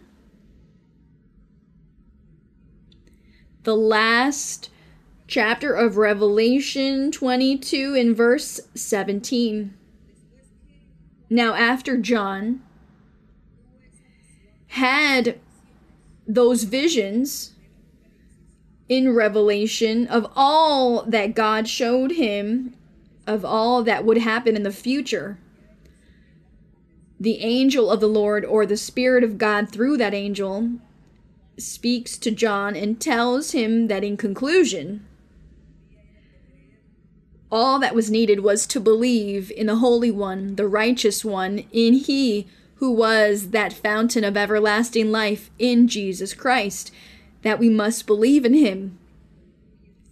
[3.62, 4.68] the last
[5.28, 9.74] chapter of Revelation 22 in verse 17.
[11.30, 12.64] Now, after John
[14.66, 15.38] had
[16.26, 17.53] those visions
[18.88, 22.74] in Revelation of all that God showed him,
[23.26, 25.38] of all that would happen in the future,
[27.18, 30.72] the angel of the Lord, or the Spirit of God through that angel,
[31.56, 35.06] speaks to John and tells him that in conclusion,
[37.50, 41.94] all that was needed was to believe in the Holy One, the Righteous One, in
[41.94, 46.90] He who was that fountain of everlasting life in Jesus Christ,
[47.44, 48.98] that we must believe in Him.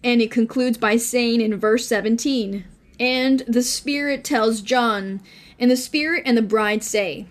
[0.05, 2.65] And it concludes by saying in verse 17,
[3.01, 5.21] And the Spirit tells John,
[5.59, 7.27] and the Spirit and the bride say,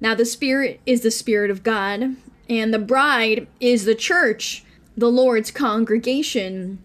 [0.00, 2.16] Now the Spirit is the Spirit of God,
[2.48, 4.64] and the bride is the church,
[4.96, 6.82] the Lord's congregation,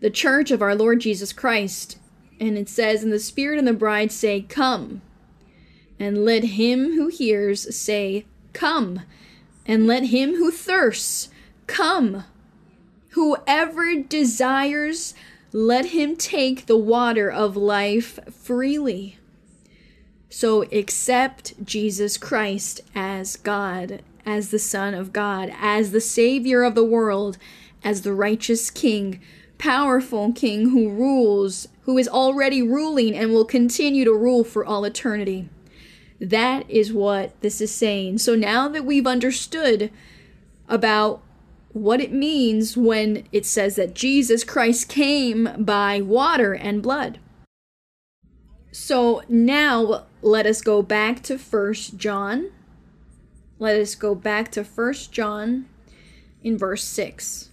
[0.00, 1.98] the church of our Lord Jesus Christ.
[2.38, 5.02] And it says, And the Spirit and the bride say, Come.
[5.98, 9.00] And let him who hears say, Come.
[9.66, 11.28] And let him who thirsts
[11.70, 12.24] come.
[13.10, 15.14] Whoever desires,
[15.52, 19.18] let him take the water of life freely.
[20.28, 26.74] So accept Jesus Christ as God, as the Son of God, as the Savior of
[26.74, 27.38] the world,
[27.82, 29.20] as the righteous King,
[29.58, 34.84] powerful King who rules, who is already ruling and will continue to rule for all
[34.84, 35.48] eternity.
[36.20, 38.18] That is what this is saying.
[38.18, 39.90] So now that we've understood
[40.68, 41.22] about
[41.72, 47.18] what it means when it says that Jesus Christ came by water and blood.
[48.72, 52.50] So now let us go back to First John.
[53.58, 55.68] Let us go back to First John
[56.42, 57.50] in verse 6.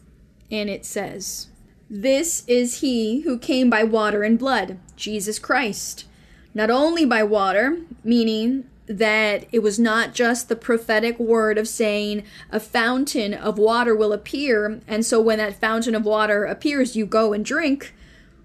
[0.51, 1.47] And it says,
[1.89, 6.05] This is he who came by water and blood, Jesus Christ.
[6.53, 12.23] Not only by water, meaning that it was not just the prophetic word of saying
[12.51, 17.05] a fountain of water will appear, and so when that fountain of water appears, you
[17.05, 17.93] go and drink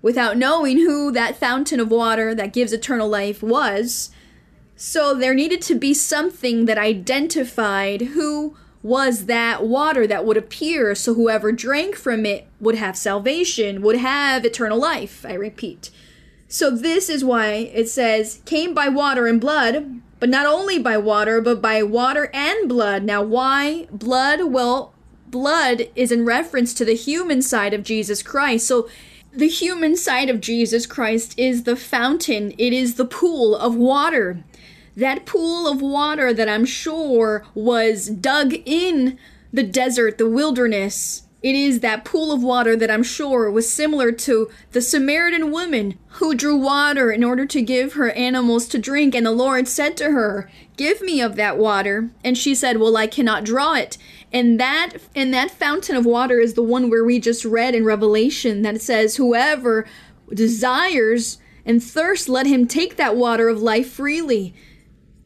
[0.02, 4.10] without knowing who that fountain of water that gives eternal life was.
[4.74, 10.92] So there needed to be something that identified who was that water that would appear
[10.96, 15.24] so whoever drank from it would have salvation, would have eternal life.
[15.24, 15.90] I repeat.
[16.48, 20.96] So this is why it says, came by water and blood, but not only by
[20.96, 23.02] water, but by water and blood.
[23.02, 24.52] Now, why blood?
[24.52, 24.94] Well,
[25.26, 28.68] blood is in reference to the human side of Jesus Christ.
[28.68, 28.88] So,
[29.32, 34.44] the human side of Jesus Christ is the fountain, it is the pool of water.
[34.96, 39.18] That pool of water that I'm sure was dug in
[39.52, 44.12] the desert, the wilderness, it is that pool of water that I'm sure was similar
[44.12, 49.14] to the Samaritan woman who drew water in order to give her animals to drink.
[49.14, 52.10] And the Lord said to her, Give me of that water.
[52.22, 53.98] And she said, Well, I cannot draw it.
[54.32, 57.84] And that and that fountain of water is the one where we just read in
[57.84, 59.86] Revelation that it says, Whoever
[60.32, 64.54] desires and thirsts, let him take that water of life freely.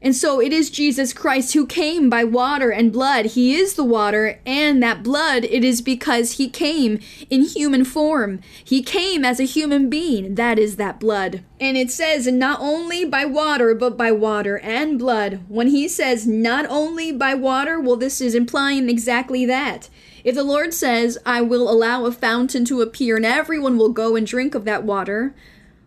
[0.02, 3.26] And so it is Jesus Christ who came by water and blood.
[3.26, 8.40] He is the water, and that blood, it is because he came in human form.
[8.62, 10.34] He came as a human being.
[10.34, 11.42] That is that blood.
[11.58, 15.40] And it says, not only by water, but by water and blood.
[15.48, 19.88] When he says, not only by water, well, this is implying exactly that.
[20.22, 24.14] If the Lord says, I will allow a fountain to appear and everyone will go
[24.14, 25.34] and drink of that water,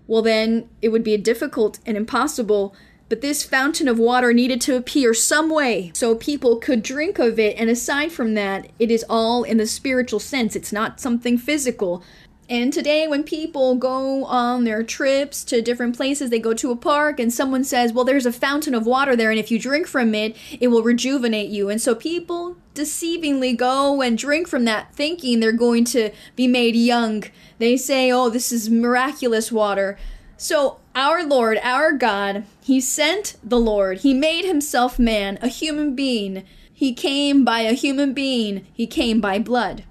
[0.07, 2.73] well, then it would be difficult and impossible
[3.09, 7.39] but this fountain of water needed to appear some way so people could drink of
[7.39, 7.57] it.
[7.57, 12.03] And aside from that, it is all in the spiritual sense, it's not something physical.
[12.49, 16.75] And today, when people go on their trips to different places, they go to a
[16.75, 19.85] park and someone says, Well, there's a fountain of water there, and if you drink
[19.85, 21.69] from it, it will rejuvenate you.
[21.69, 26.75] And so people deceivingly go and drink from that, thinking they're going to be made
[26.75, 27.25] young.
[27.59, 29.99] They say, Oh, this is miraculous water.
[30.35, 33.99] So, our Lord, our God, He sent the Lord.
[33.99, 36.43] He made Himself man, a human being.
[36.73, 38.65] He came by a human being.
[38.73, 39.83] He came by blood.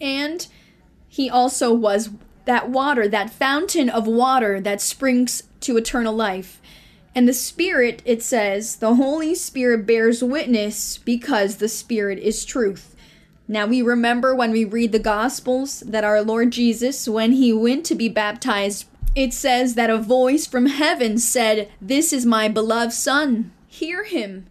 [0.00, 0.46] And
[1.08, 2.10] He also was
[2.44, 6.60] that water, that fountain of water that springs to eternal life.
[7.14, 12.96] And the Spirit, it says, the Holy Spirit bears witness because the Spirit is truth.
[13.46, 17.84] Now we remember when we read the Gospels that our Lord Jesus, when he went
[17.86, 22.92] to be baptized it says that a voice from heaven said, This is my beloved
[22.92, 24.46] Son, hear him.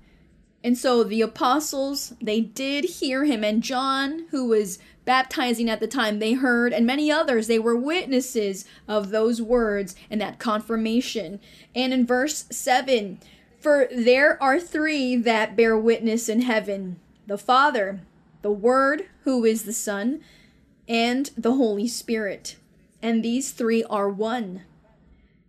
[0.64, 3.44] And so the apostles, they did hear him.
[3.44, 7.76] And John, who was baptizing at the time, they heard, and many others, they were
[7.76, 11.42] witnesses of those words and that confirmation.
[11.76, 13.20] And in verse 7,
[13.60, 18.02] for there are three that bear witness in heaven the Father,
[18.42, 20.22] the Word, who is the Son,
[20.88, 22.58] and the Holy Spirit
[23.04, 24.62] and these three are one.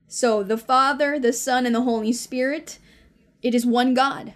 [0.09, 2.79] So the Father, the Son, and the Holy Spirit,
[3.43, 4.35] it is one God.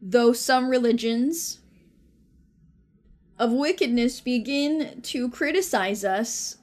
[0.00, 1.60] Though some religions
[3.38, 6.56] of wickedness begin to criticize us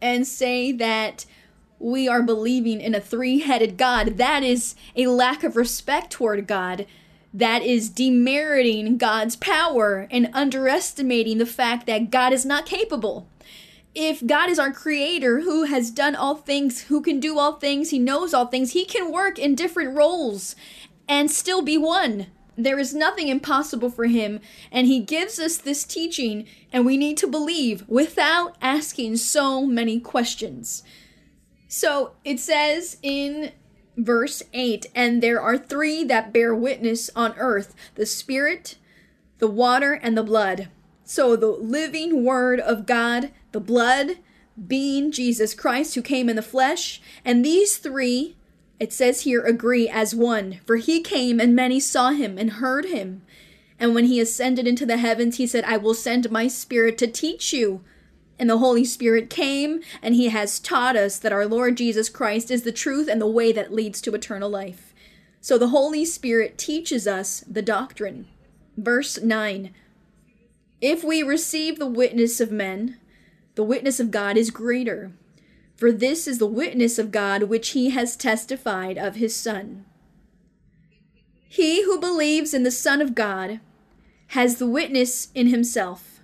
[0.00, 1.26] and say that
[1.78, 6.46] we are believing in a three headed God, that is a lack of respect toward
[6.46, 6.86] God.
[7.34, 13.28] That is demeriting God's power and underestimating the fact that God is not capable
[14.00, 17.90] if God is our creator who has done all things, who can do all things,
[17.90, 20.54] he knows all things, he can work in different roles
[21.08, 22.28] and still be one.
[22.56, 24.38] There is nothing impossible for him,
[24.70, 29.98] and he gives us this teaching, and we need to believe without asking so many
[29.98, 30.84] questions.
[31.66, 33.50] So it says in
[33.96, 38.76] verse 8 And there are three that bear witness on earth the Spirit,
[39.38, 40.68] the water, and the blood.
[41.02, 44.18] So the living Word of God the blood
[44.66, 48.36] being Jesus Christ who came in the flesh, and these three
[48.78, 50.60] it says here, agree as one.
[50.64, 53.22] For he came, and many saw him and heard him.
[53.78, 57.06] And when he ascended into the heavens, he said, I will send my Spirit to
[57.06, 57.82] teach you.
[58.38, 62.50] And the Holy Spirit came, and he has taught us that our Lord Jesus Christ
[62.50, 64.94] is the truth and the way that leads to eternal life.
[65.40, 68.28] So the Holy Spirit teaches us the doctrine.
[68.76, 69.74] Verse 9
[70.80, 72.96] If we receive the witness of men,
[73.58, 75.10] the witness of God is greater.
[75.74, 79.84] For this is the witness of God which he has testified of his Son.
[81.48, 83.58] He who believes in the Son of God
[84.28, 86.20] has the witness in himself.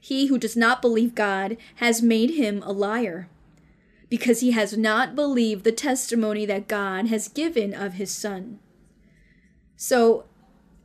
[0.00, 3.28] He who does not believe God has made him a liar,
[4.08, 8.58] because he has not believed the testimony that God has given of his Son.
[9.76, 10.24] So,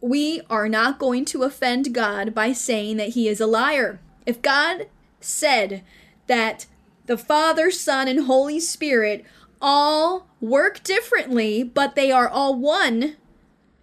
[0.02, 4.00] we are not going to offend God by saying that he is a liar.
[4.28, 4.86] If God
[5.22, 5.84] said
[6.28, 6.66] that
[7.06, 9.26] the Father, Son, and Holy Spirit
[9.62, 13.18] all work differently, but they are all one,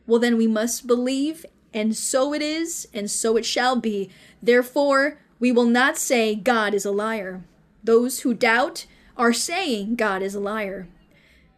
[0.06, 1.44] well, then we must believe
[1.76, 4.08] and so it is, and so it shall be.
[4.42, 7.44] Therefore, we will not say God is a liar.
[7.84, 10.88] Those who doubt are saying God is a liar.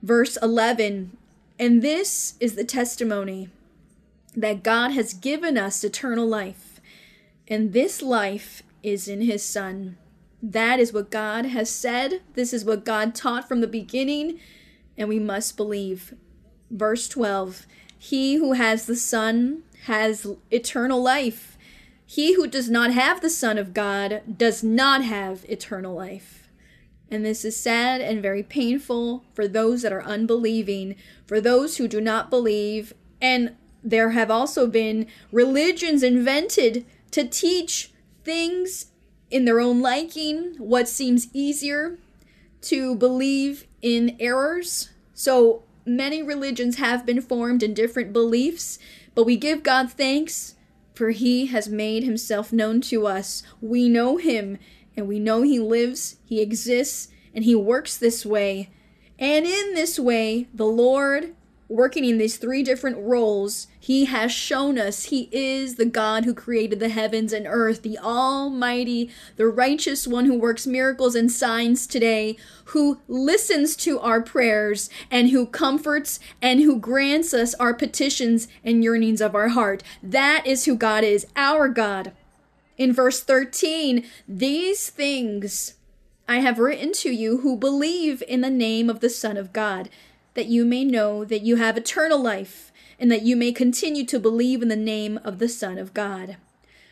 [0.02, 1.16] Verse 11
[1.56, 3.48] And this is the testimony
[4.36, 6.80] that God has given us eternal life,
[7.46, 9.96] and this life is in His Son.
[10.42, 12.22] That is what God has said.
[12.34, 14.38] This is what God taught from the beginning,
[14.96, 16.14] and we must believe.
[16.70, 17.66] Verse 12
[17.98, 21.56] He who has the Son has eternal life.
[22.06, 26.48] He who does not have the Son of God does not have eternal life.
[27.10, 31.88] And this is sad and very painful for those that are unbelieving, for those who
[31.88, 32.92] do not believe.
[33.20, 37.92] And there have also been religions invented to teach
[38.28, 38.92] things
[39.30, 41.98] in their own liking, what seems easier
[42.60, 44.90] to believe in errors.
[45.14, 48.78] So many religions have been formed in different beliefs
[49.18, 50.54] but we give God thanks,
[50.94, 53.42] for he has made himself known to us.
[53.60, 54.58] We know him,
[54.96, 58.70] and we know he lives, he exists, and he works this way.
[59.18, 61.34] And in this way, the Lord
[61.68, 66.34] working in these three different roles, he has shown us he is the God who
[66.34, 71.86] created the heavens and earth, the Almighty, the righteous one who works miracles and signs
[71.86, 72.36] today,
[72.66, 78.84] who listens to our prayers and who comforts and who grants us our petitions and
[78.84, 79.82] yearnings of our heart.
[80.02, 82.12] That is who God is, our God.
[82.76, 85.76] In verse 13, these things
[86.28, 89.88] I have written to you who believe in the name of the Son of God
[90.38, 92.67] that you may know that you have eternal life,
[92.98, 96.36] and that you may continue to believe in the name of the Son of God.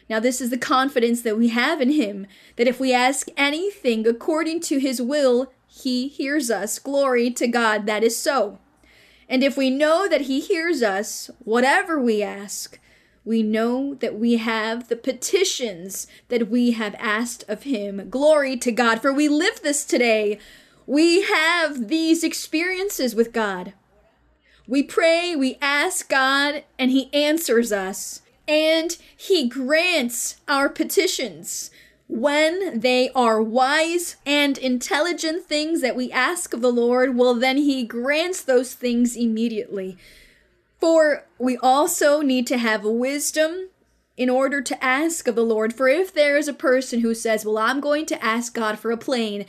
[0.09, 2.27] Now, this is the confidence that we have in Him,
[2.57, 6.79] that if we ask anything according to His will, He hears us.
[6.79, 8.59] Glory to God, that is so.
[9.29, 12.79] And if we know that He hears us, whatever we ask,
[13.25, 18.09] we know that we have the petitions that we have asked of Him.
[18.09, 20.39] Glory to God, for we live this today.
[20.87, 23.73] We have these experiences with God.
[24.69, 28.23] We pray, we ask God, and He answers us.
[28.49, 31.71] And He grants our petitions
[32.09, 37.57] when they are wise and intelligent things that we ask of the Lord, well, then
[37.57, 39.97] He grants those things immediately.
[40.79, 43.71] For we also need to have wisdom
[44.17, 45.75] in order to ask of the Lord.
[45.75, 48.91] For if there is a person who says, Well, I'm going to ask God for
[48.91, 49.47] a plane,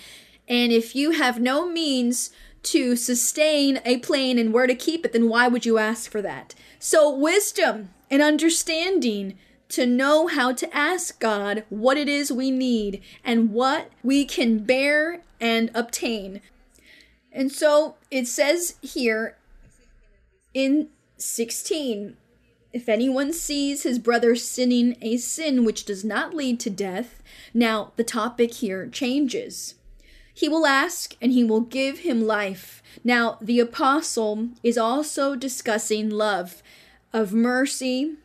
[0.47, 2.31] and if you have no means
[2.63, 6.21] to sustain a plane and where to keep it, then why would you ask for
[6.21, 6.55] that?
[6.79, 9.37] So, wisdom and understanding
[9.69, 14.59] to know how to ask God what it is we need and what we can
[14.59, 16.41] bear and obtain.
[17.31, 19.37] And so it says here
[20.53, 22.15] in 16
[22.73, 27.91] if anyone sees his brother sinning a sin which does not lead to death, now
[27.95, 29.75] the topic here changes.
[30.37, 32.83] He will ask and he will give him life.
[33.03, 36.61] Now, the apostle is also discussing love,
[37.11, 38.17] of mercy,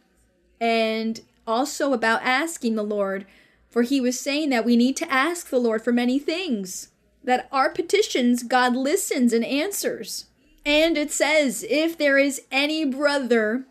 [0.60, 3.24] and also about asking the Lord.
[3.70, 6.90] For he was saying that we need to ask the Lord for many things,
[7.24, 10.26] that our petitions God listens and answers.
[10.66, 13.64] And it says, if there is any brother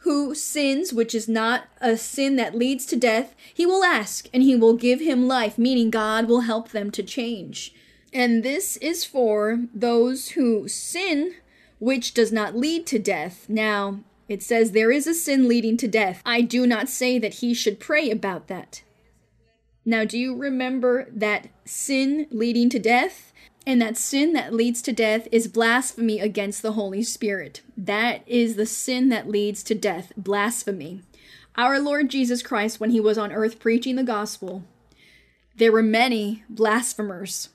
[0.00, 4.42] who sins, which is not a sin that leads to death, he will ask and
[4.42, 7.72] he will give him life, meaning God will help them to change.
[8.16, 11.34] And this is for those who sin,
[11.78, 13.46] which does not lead to death.
[13.46, 16.22] Now, it says there is a sin leading to death.
[16.24, 18.80] I do not say that he should pray about that.
[19.84, 23.34] Now, do you remember that sin leading to death?
[23.66, 27.60] And that sin that leads to death is blasphemy against the Holy Spirit.
[27.76, 31.02] That is the sin that leads to death, blasphemy.
[31.54, 34.64] Our Lord Jesus Christ, when he was on earth preaching the gospel,
[35.54, 37.50] there were many blasphemers.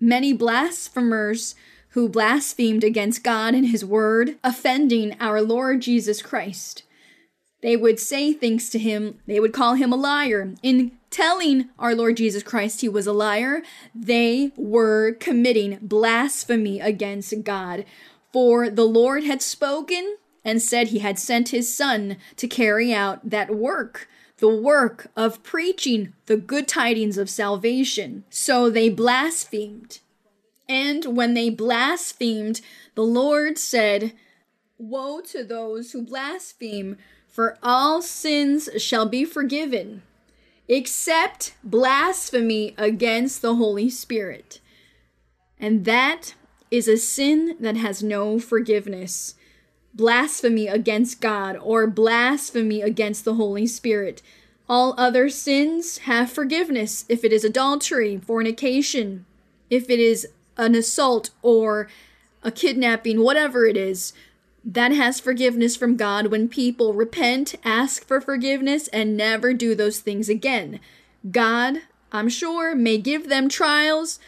[0.00, 1.54] Many blasphemers
[1.90, 6.82] who blasphemed against God and his word, offending our Lord Jesus Christ.
[7.62, 10.54] They would say things to him, they would call him a liar.
[10.62, 13.62] In telling our Lord Jesus Christ he was a liar,
[13.94, 17.84] they were committing blasphemy against God.
[18.32, 23.30] For the Lord had spoken and said he had sent his Son to carry out
[23.30, 24.08] that work
[24.44, 28.24] the work of preaching the good tidings of salvation.
[28.28, 30.00] So they blasphemed.
[30.68, 32.60] And when they blasphemed,
[32.94, 34.12] the Lord said,
[34.76, 40.02] Woe to those who blaspheme, for all sins shall be forgiven,
[40.68, 44.60] except blasphemy against the Holy Spirit.
[45.58, 46.34] And that
[46.70, 49.36] is a sin that has no forgiveness.
[49.94, 54.22] Blasphemy against God or blasphemy against the Holy Spirit.
[54.68, 59.24] All other sins have forgiveness if it is adultery, fornication,
[59.70, 60.26] if it is
[60.56, 61.88] an assault or
[62.42, 64.12] a kidnapping, whatever it is
[64.64, 70.00] that has forgiveness from God when people repent, ask for forgiveness, and never do those
[70.00, 70.80] things again.
[71.30, 71.82] God,
[72.12, 74.18] I'm sure, may give them trials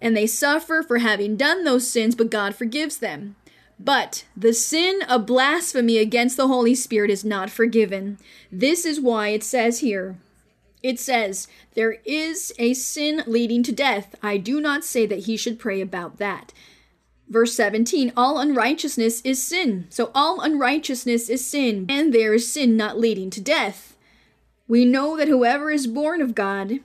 [0.00, 3.36] and they suffer for having done those sins, but God forgives them.
[3.78, 8.18] But the sin of blasphemy against the Holy Spirit is not forgiven.
[8.50, 10.16] This is why it says here,
[10.82, 14.14] it says, There is a sin leading to death.
[14.22, 16.52] I do not say that he should pray about that.
[17.28, 19.86] Verse 17 All unrighteousness is sin.
[19.90, 23.96] So all unrighteousness is sin, and there is sin not leading to death.
[24.68, 26.80] We know that whoever is born of God,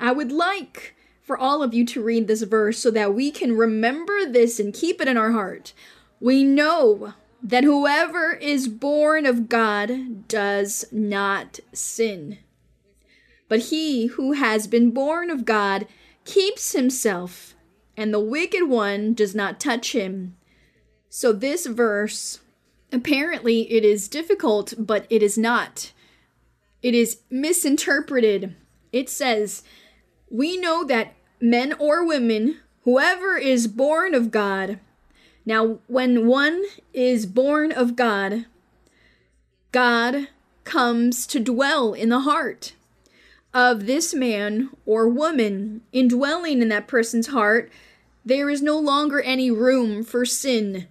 [0.00, 0.94] I would like
[1.24, 4.74] for all of you to read this verse so that we can remember this and
[4.74, 5.72] keep it in our heart.
[6.20, 12.38] We know that whoever is born of God does not sin.
[13.48, 15.86] But he who has been born of God
[16.24, 17.54] keeps himself
[17.96, 20.36] and the wicked one does not touch him.
[21.08, 22.40] So, this verse,
[22.92, 25.92] apparently, it is difficult, but it is not.
[26.82, 28.56] It is misinterpreted.
[28.90, 29.62] It says,
[30.34, 34.80] We know that men or women, whoever is born of God,
[35.46, 38.46] now, when one is born of God,
[39.72, 40.28] God
[40.64, 42.72] comes to dwell in the heart
[43.52, 47.70] of this man or woman indwelling in that person's heart
[48.24, 50.88] there is no longer any room for sin.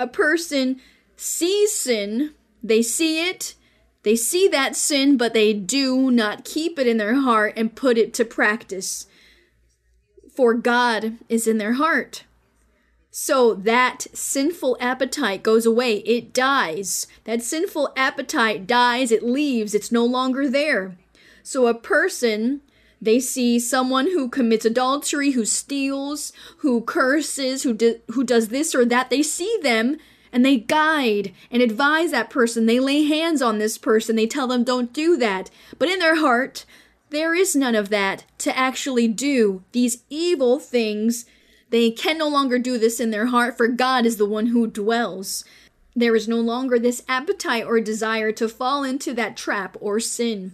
[0.00, 0.80] A person
[1.16, 3.54] sees sin, they see it,
[4.02, 7.96] they see that sin, but they do not keep it in their heart and put
[7.96, 9.06] it to practice.
[10.34, 12.24] For God is in their heart.
[13.10, 15.98] So that sinful appetite goes away.
[15.98, 17.06] It dies.
[17.24, 19.12] That sinful appetite dies.
[19.12, 19.74] It leaves.
[19.74, 20.96] It's no longer there.
[21.42, 22.62] So a person
[23.02, 28.76] they see someone who commits adultery, who steals, who curses, who do, who does this
[28.76, 29.10] or that.
[29.10, 29.96] They see them
[30.32, 32.66] and they guide and advise that person.
[32.66, 34.16] They lay hands on this person.
[34.16, 35.50] They tell them don't do that.
[35.78, 36.64] But in their heart,
[37.10, 41.26] there is none of that to actually do these evil things.
[41.68, 44.66] They can no longer do this in their heart, for God is the one who
[44.66, 45.44] dwells.
[45.94, 50.52] There is no longer this appetite or desire to fall into that trap or sin.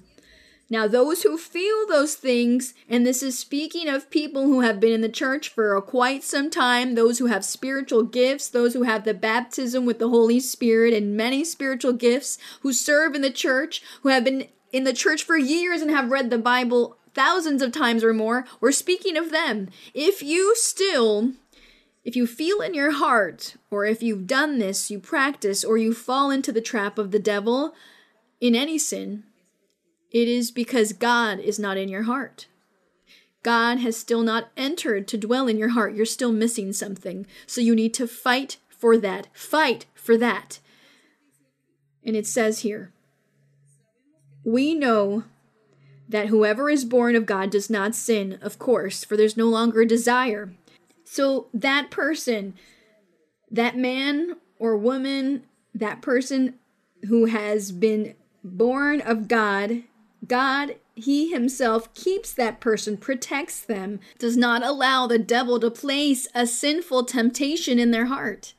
[0.70, 4.92] Now, those who feel those things, and this is speaking of people who have been
[4.92, 9.04] in the church for quite some time, those who have spiritual gifts, those who have
[9.04, 13.82] the baptism with the Holy Spirit and many spiritual gifts, who serve in the church,
[14.02, 17.72] who have been in the church for years and have read the Bible thousands of
[17.72, 19.70] times or more, we're speaking of them.
[19.94, 21.32] If you still
[22.04, 25.92] if you feel in your heart, or if you've done this, you practice, or you
[25.92, 27.74] fall into the trap of the devil
[28.40, 29.24] in any sin,
[30.10, 32.46] it is because God is not in your heart.
[33.42, 35.94] God has still not entered to dwell in your heart.
[35.94, 37.26] You're still missing something.
[37.46, 39.28] So you need to fight for that.
[39.32, 40.58] Fight for that.
[42.04, 42.92] And it says here
[44.44, 45.24] We know
[46.08, 49.82] that whoever is born of God does not sin, of course, for there's no longer
[49.82, 50.52] a desire.
[51.04, 52.54] So that person,
[53.50, 55.44] that man or woman,
[55.74, 56.54] that person
[57.08, 59.82] who has been born of God
[60.26, 66.26] God, He Himself keeps that person, protects them, does not allow the devil to place
[66.34, 68.54] a sinful temptation in their heart.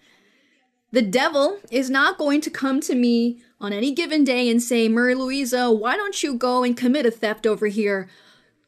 [0.91, 4.87] The devil is not going to come to me on any given day and say,
[4.87, 8.09] Maria Luisa, why don't you go and commit a theft over here?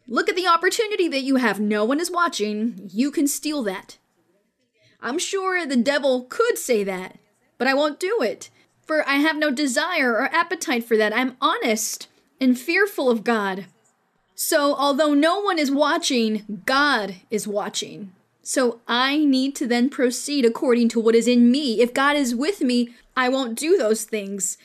[0.07, 1.59] Look at the opportunity that you have.
[1.59, 2.89] No one is watching.
[2.91, 3.97] You can steal that.
[5.01, 7.17] I'm sure the devil could say that,
[7.57, 8.49] but I won't do it.
[8.85, 11.15] For I have no desire or appetite for that.
[11.15, 12.07] I'm honest
[12.41, 13.67] and fearful of God.
[14.33, 18.11] So, although no one is watching, God is watching.
[18.41, 21.79] So, I need to then proceed according to what is in me.
[21.79, 24.57] If God is with me, I won't do those things.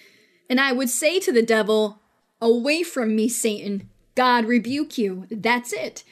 [0.48, 2.00] And I would say to the devil,
[2.40, 3.88] Away from me, Satan.
[4.14, 5.26] God rebuke you.
[5.30, 6.04] That's it.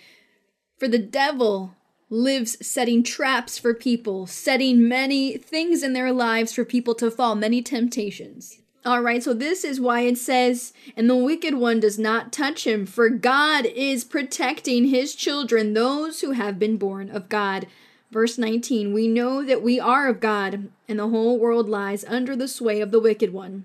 [0.79, 1.75] For the devil
[2.11, 7.35] lives setting traps for people, setting many things in their lives for people to fall,
[7.35, 8.59] many temptations.
[8.87, 12.67] All right, so this is why it says, and the wicked one does not touch
[12.67, 17.67] him, for God is protecting his children, those who have been born of God.
[18.11, 22.37] Verse 19, we know that we are of God, and the whole world lies under
[22.37, 23.65] the sway of the wicked one.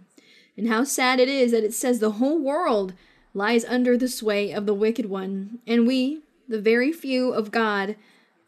[0.56, 2.94] And how sad it is that it says the whole world
[3.34, 7.98] lies under the sway of the wicked one, and we, the very few of God,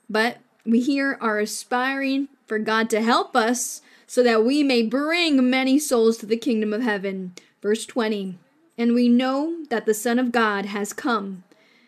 [0.09, 3.81] but we here are aspiring for God to help us
[4.11, 7.31] so that we may bring many souls to the kingdom of heaven.
[7.61, 8.37] Verse 20
[8.77, 11.45] And we know that the Son of God has come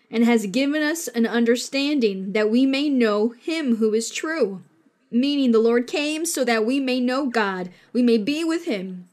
[0.09, 4.61] and has given us an understanding that we may know him who is true.
[5.11, 9.09] Meaning, the Lord came so that we may know God, we may be with him.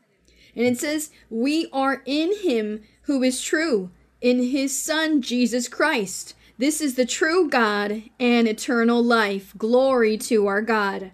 [0.55, 3.91] And it says, We are in him who is true,
[4.21, 6.37] in his Son, Jesus Christ.
[6.59, 9.53] This is the true God and eternal life.
[9.59, 11.11] Glory to our God.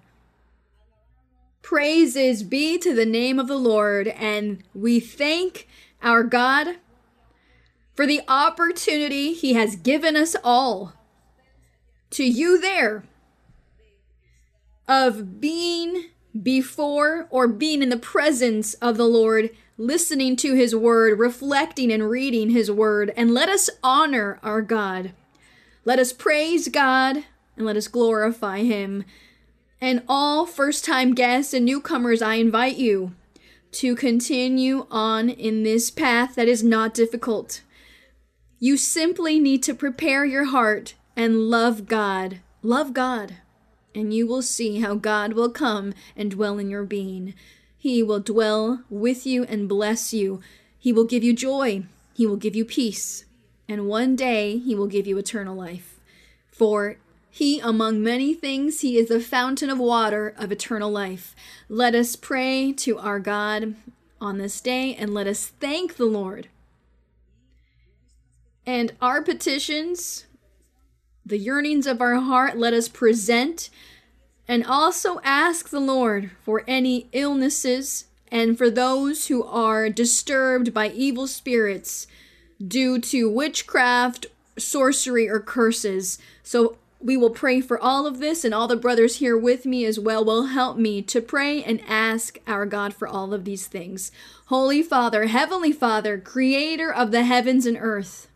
[1.66, 5.66] Praises be to the name of the Lord, and we thank
[6.00, 6.76] our God
[7.92, 10.92] for the opportunity He has given us all.
[12.10, 13.02] To you, there,
[14.86, 16.10] of being
[16.40, 22.08] before or being in the presence of the Lord, listening to His word, reflecting and
[22.08, 25.14] reading His word, and let us honor our God.
[25.84, 27.24] Let us praise God
[27.56, 29.04] and let us glorify Him.
[29.80, 33.12] And all first time guests and newcomers, I invite you
[33.72, 37.60] to continue on in this path that is not difficult.
[38.58, 42.40] You simply need to prepare your heart and love God.
[42.62, 43.36] Love God.
[43.94, 47.34] And you will see how God will come and dwell in your being.
[47.76, 50.40] He will dwell with you and bless you.
[50.78, 51.84] He will give you joy.
[52.14, 53.26] He will give you peace.
[53.68, 56.00] And one day he will give you eternal life.
[56.50, 56.96] For
[57.36, 61.36] he, among many things, he is the fountain of water of eternal life.
[61.68, 63.74] Let us pray to our God
[64.18, 66.48] on this day and let us thank the Lord.
[68.64, 70.24] And our petitions,
[71.26, 73.68] the yearnings of our heart, let us present
[74.48, 80.88] and also ask the Lord for any illnesses and for those who are disturbed by
[80.88, 82.06] evil spirits
[82.66, 84.24] due to witchcraft,
[84.56, 86.18] sorcery, or curses.
[86.42, 89.84] So we will pray for all of this, and all the brothers here with me
[89.84, 93.66] as well will help me to pray and ask our God for all of these
[93.66, 94.10] things.
[94.46, 98.28] Holy Father, Heavenly Father, Creator of the heavens and earth,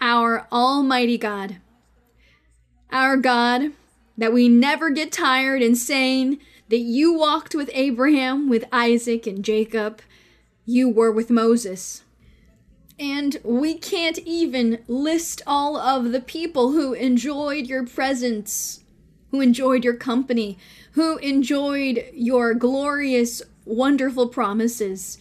[0.00, 1.56] our Almighty God,
[2.92, 3.72] our God,
[4.16, 6.38] that we never get tired in saying
[6.68, 10.00] that you walked with Abraham, with Isaac, and Jacob,
[10.64, 12.04] you were with Moses.
[13.00, 18.84] And we can't even list all of the people who enjoyed your presence,
[19.30, 20.58] who enjoyed your company,
[20.92, 25.16] who enjoyed your glorious, wonderful promises,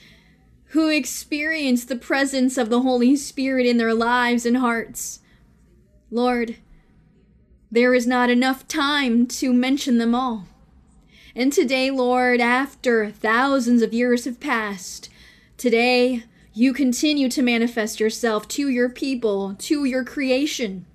[0.71, 5.21] who experienced the presence of the Holy Spirit in their lives and hearts.
[6.11, 6.57] Lord,
[7.71, 10.47] there is not enough time to mention them all.
[11.33, 15.09] And today, Lord, after thousands of years have passed,
[15.55, 16.23] today
[16.59, 20.85] you continue to manifest yourself to your people, to your creation.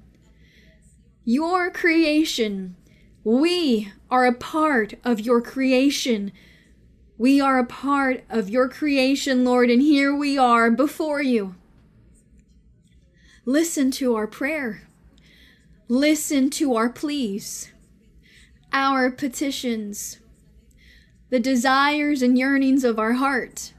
[1.24, 2.76] Your creation.
[3.24, 6.32] We are a part of your creation.
[7.16, 11.54] We are a part of your creation, Lord, and here we are before you.
[13.46, 14.86] Listen to our prayer.
[15.88, 17.72] Listen to our pleas,
[18.70, 20.20] our petitions,
[21.30, 23.73] the desires and yearnings of our heart.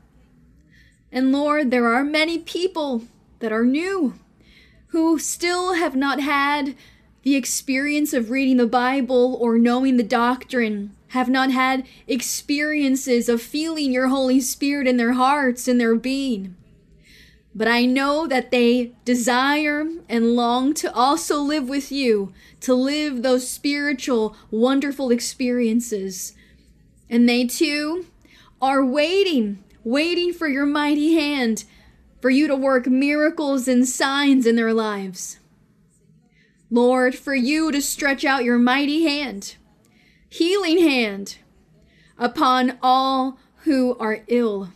[1.16, 3.04] And Lord, there are many people
[3.40, 4.16] that are new
[4.88, 6.76] who still have not had
[7.24, 13.42] the experience of reading the Bible or knowing the doctrine, have not had experiences of
[13.42, 16.58] feeling your Holy Spirit in their hearts and their being.
[17.56, 23.24] But I know that they desire and long to also live with you, to live
[23.24, 26.34] those spiritual, wonderful experiences.
[27.10, 28.08] And they too
[28.62, 31.64] are waiting waiting for your mighty hand,
[32.20, 35.40] for you to work miracles and signs in their lives.
[36.72, 39.56] Lord, for you to stretch out your mighty hand,
[40.28, 41.38] healing hand,
[42.18, 44.70] upon all who are ill,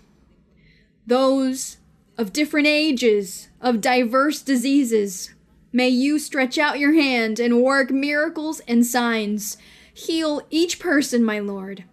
[1.07, 1.77] those
[2.15, 5.33] of different ages, of diverse diseases.
[5.73, 9.57] May you stretch out your hand and work miracles and signs.
[9.91, 11.85] Heal each person, my Lord.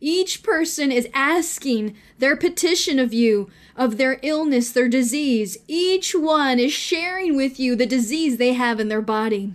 [0.00, 5.58] Each person is asking their petition of you, of their illness, their disease.
[5.66, 9.54] Each one is sharing with you the disease they have in their body.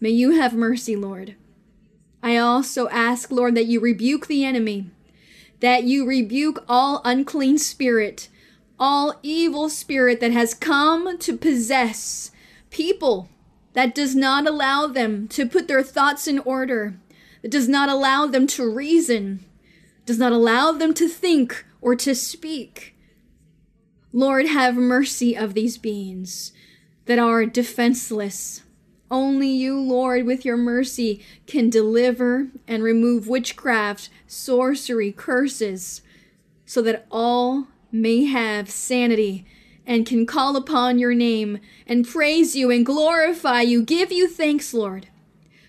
[0.00, 1.36] May you have mercy, Lord.
[2.22, 4.90] I also ask, Lord, that you rebuke the enemy,
[5.60, 8.28] that you rebuke all unclean spirit,
[8.78, 12.30] all evil spirit that has come to possess
[12.70, 13.28] people,
[13.72, 16.94] that does not allow them to put their thoughts in order,
[17.42, 19.44] that does not allow them to reason,
[20.08, 22.96] does not allow them to think or to speak.
[24.10, 26.50] Lord, have mercy of these beings
[27.04, 28.62] that are defenseless.
[29.10, 36.00] Only you, Lord, with your mercy, can deliver and remove witchcraft, sorcery, curses,
[36.64, 39.44] so that all may have sanity
[39.84, 44.72] and can call upon your name and praise you and glorify you, give you thanks,
[44.72, 45.08] Lord.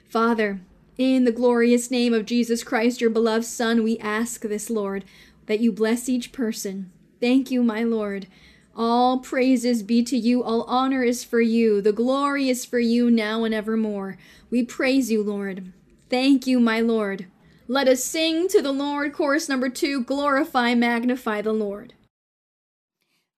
[0.10, 0.62] Father,
[1.00, 5.06] in the glorious name of Jesus Christ, your beloved Son, we ask this, Lord,
[5.45, 6.91] that you bless each person.
[7.22, 8.28] Thank you, my Lord.
[8.76, 13.10] All praises be to you, all honor is for you, the glory is for you
[13.10, 14.18] now and evermore.
[14.50, 15.72] We praise you, Lord.
[16.10, 17.28] Thank you, my Lord.
[17.70, 21.93] Let us sing to the Lord, chorus number two, glorify, magnify the Lord.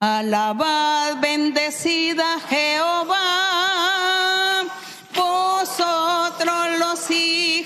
[0.02, 4.01] Alabad, bendecida Jehová,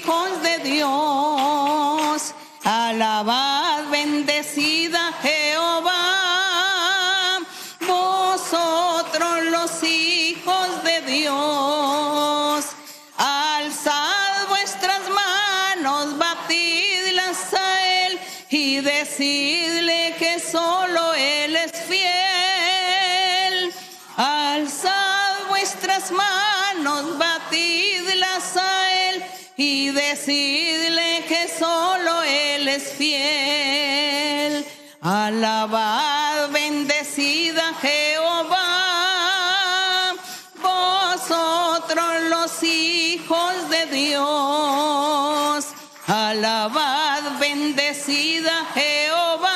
[0.06, 2.34] hijos de Dios.
[2.64, 5.94] Alabad, bendecida Jehová,
[7.82, 12.66] vosotros los hijos de Dios.
[13.18, 23.74] Alzad vuestras manos, batidlas a Él y decidle que solo Él es fiel.
[24.18, 28.15] Alzad vuestras manos, batidlas
[29.58, 34.66] y decidle que solo Él es fiel.
[35.02, 38.66] Alabad, bendecida Jehová,
[40.62, 45.66] vosotros los hijos de Dios.
[46.08, 49.56] Alabad, bendecida Jehová,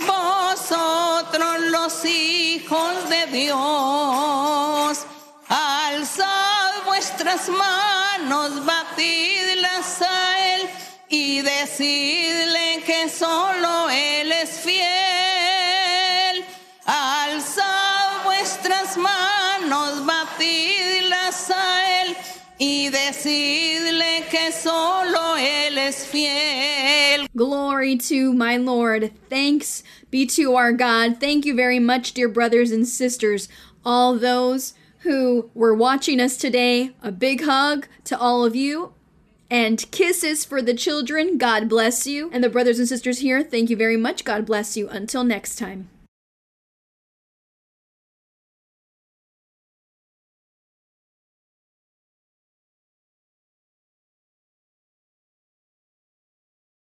[0.00, 4.43] vosotros los hijos de Dios.
[7.34, 10.68] Vuestras manos, batidlas a Él
[11.08, 16.44] y decidle que solo Él es fiel.
[16.86, 22.16] Alzad vuestras manos, batidlas a Él
[22.60, 27.26] y decidle que solo Él es fiel.
[27.34, 29.10] Glory to my Lord.
[29.28, 31.18] Thanks be to our God.
[31.18, 33.48] Thank you very much, dear brothers and sisters.
[33.84, 34.74] All those
[35.04, 38.92] who were watching us today, a big hug to all of you.
[39.50, 41.38] And kisses for the children.
[41.38, 42.30] God bless you.
[42.32, 44.24] And the brothers and sisters here, thank you very much.
[44.24, 44.88] God bless you.
[44.88, 45.90] Until next time.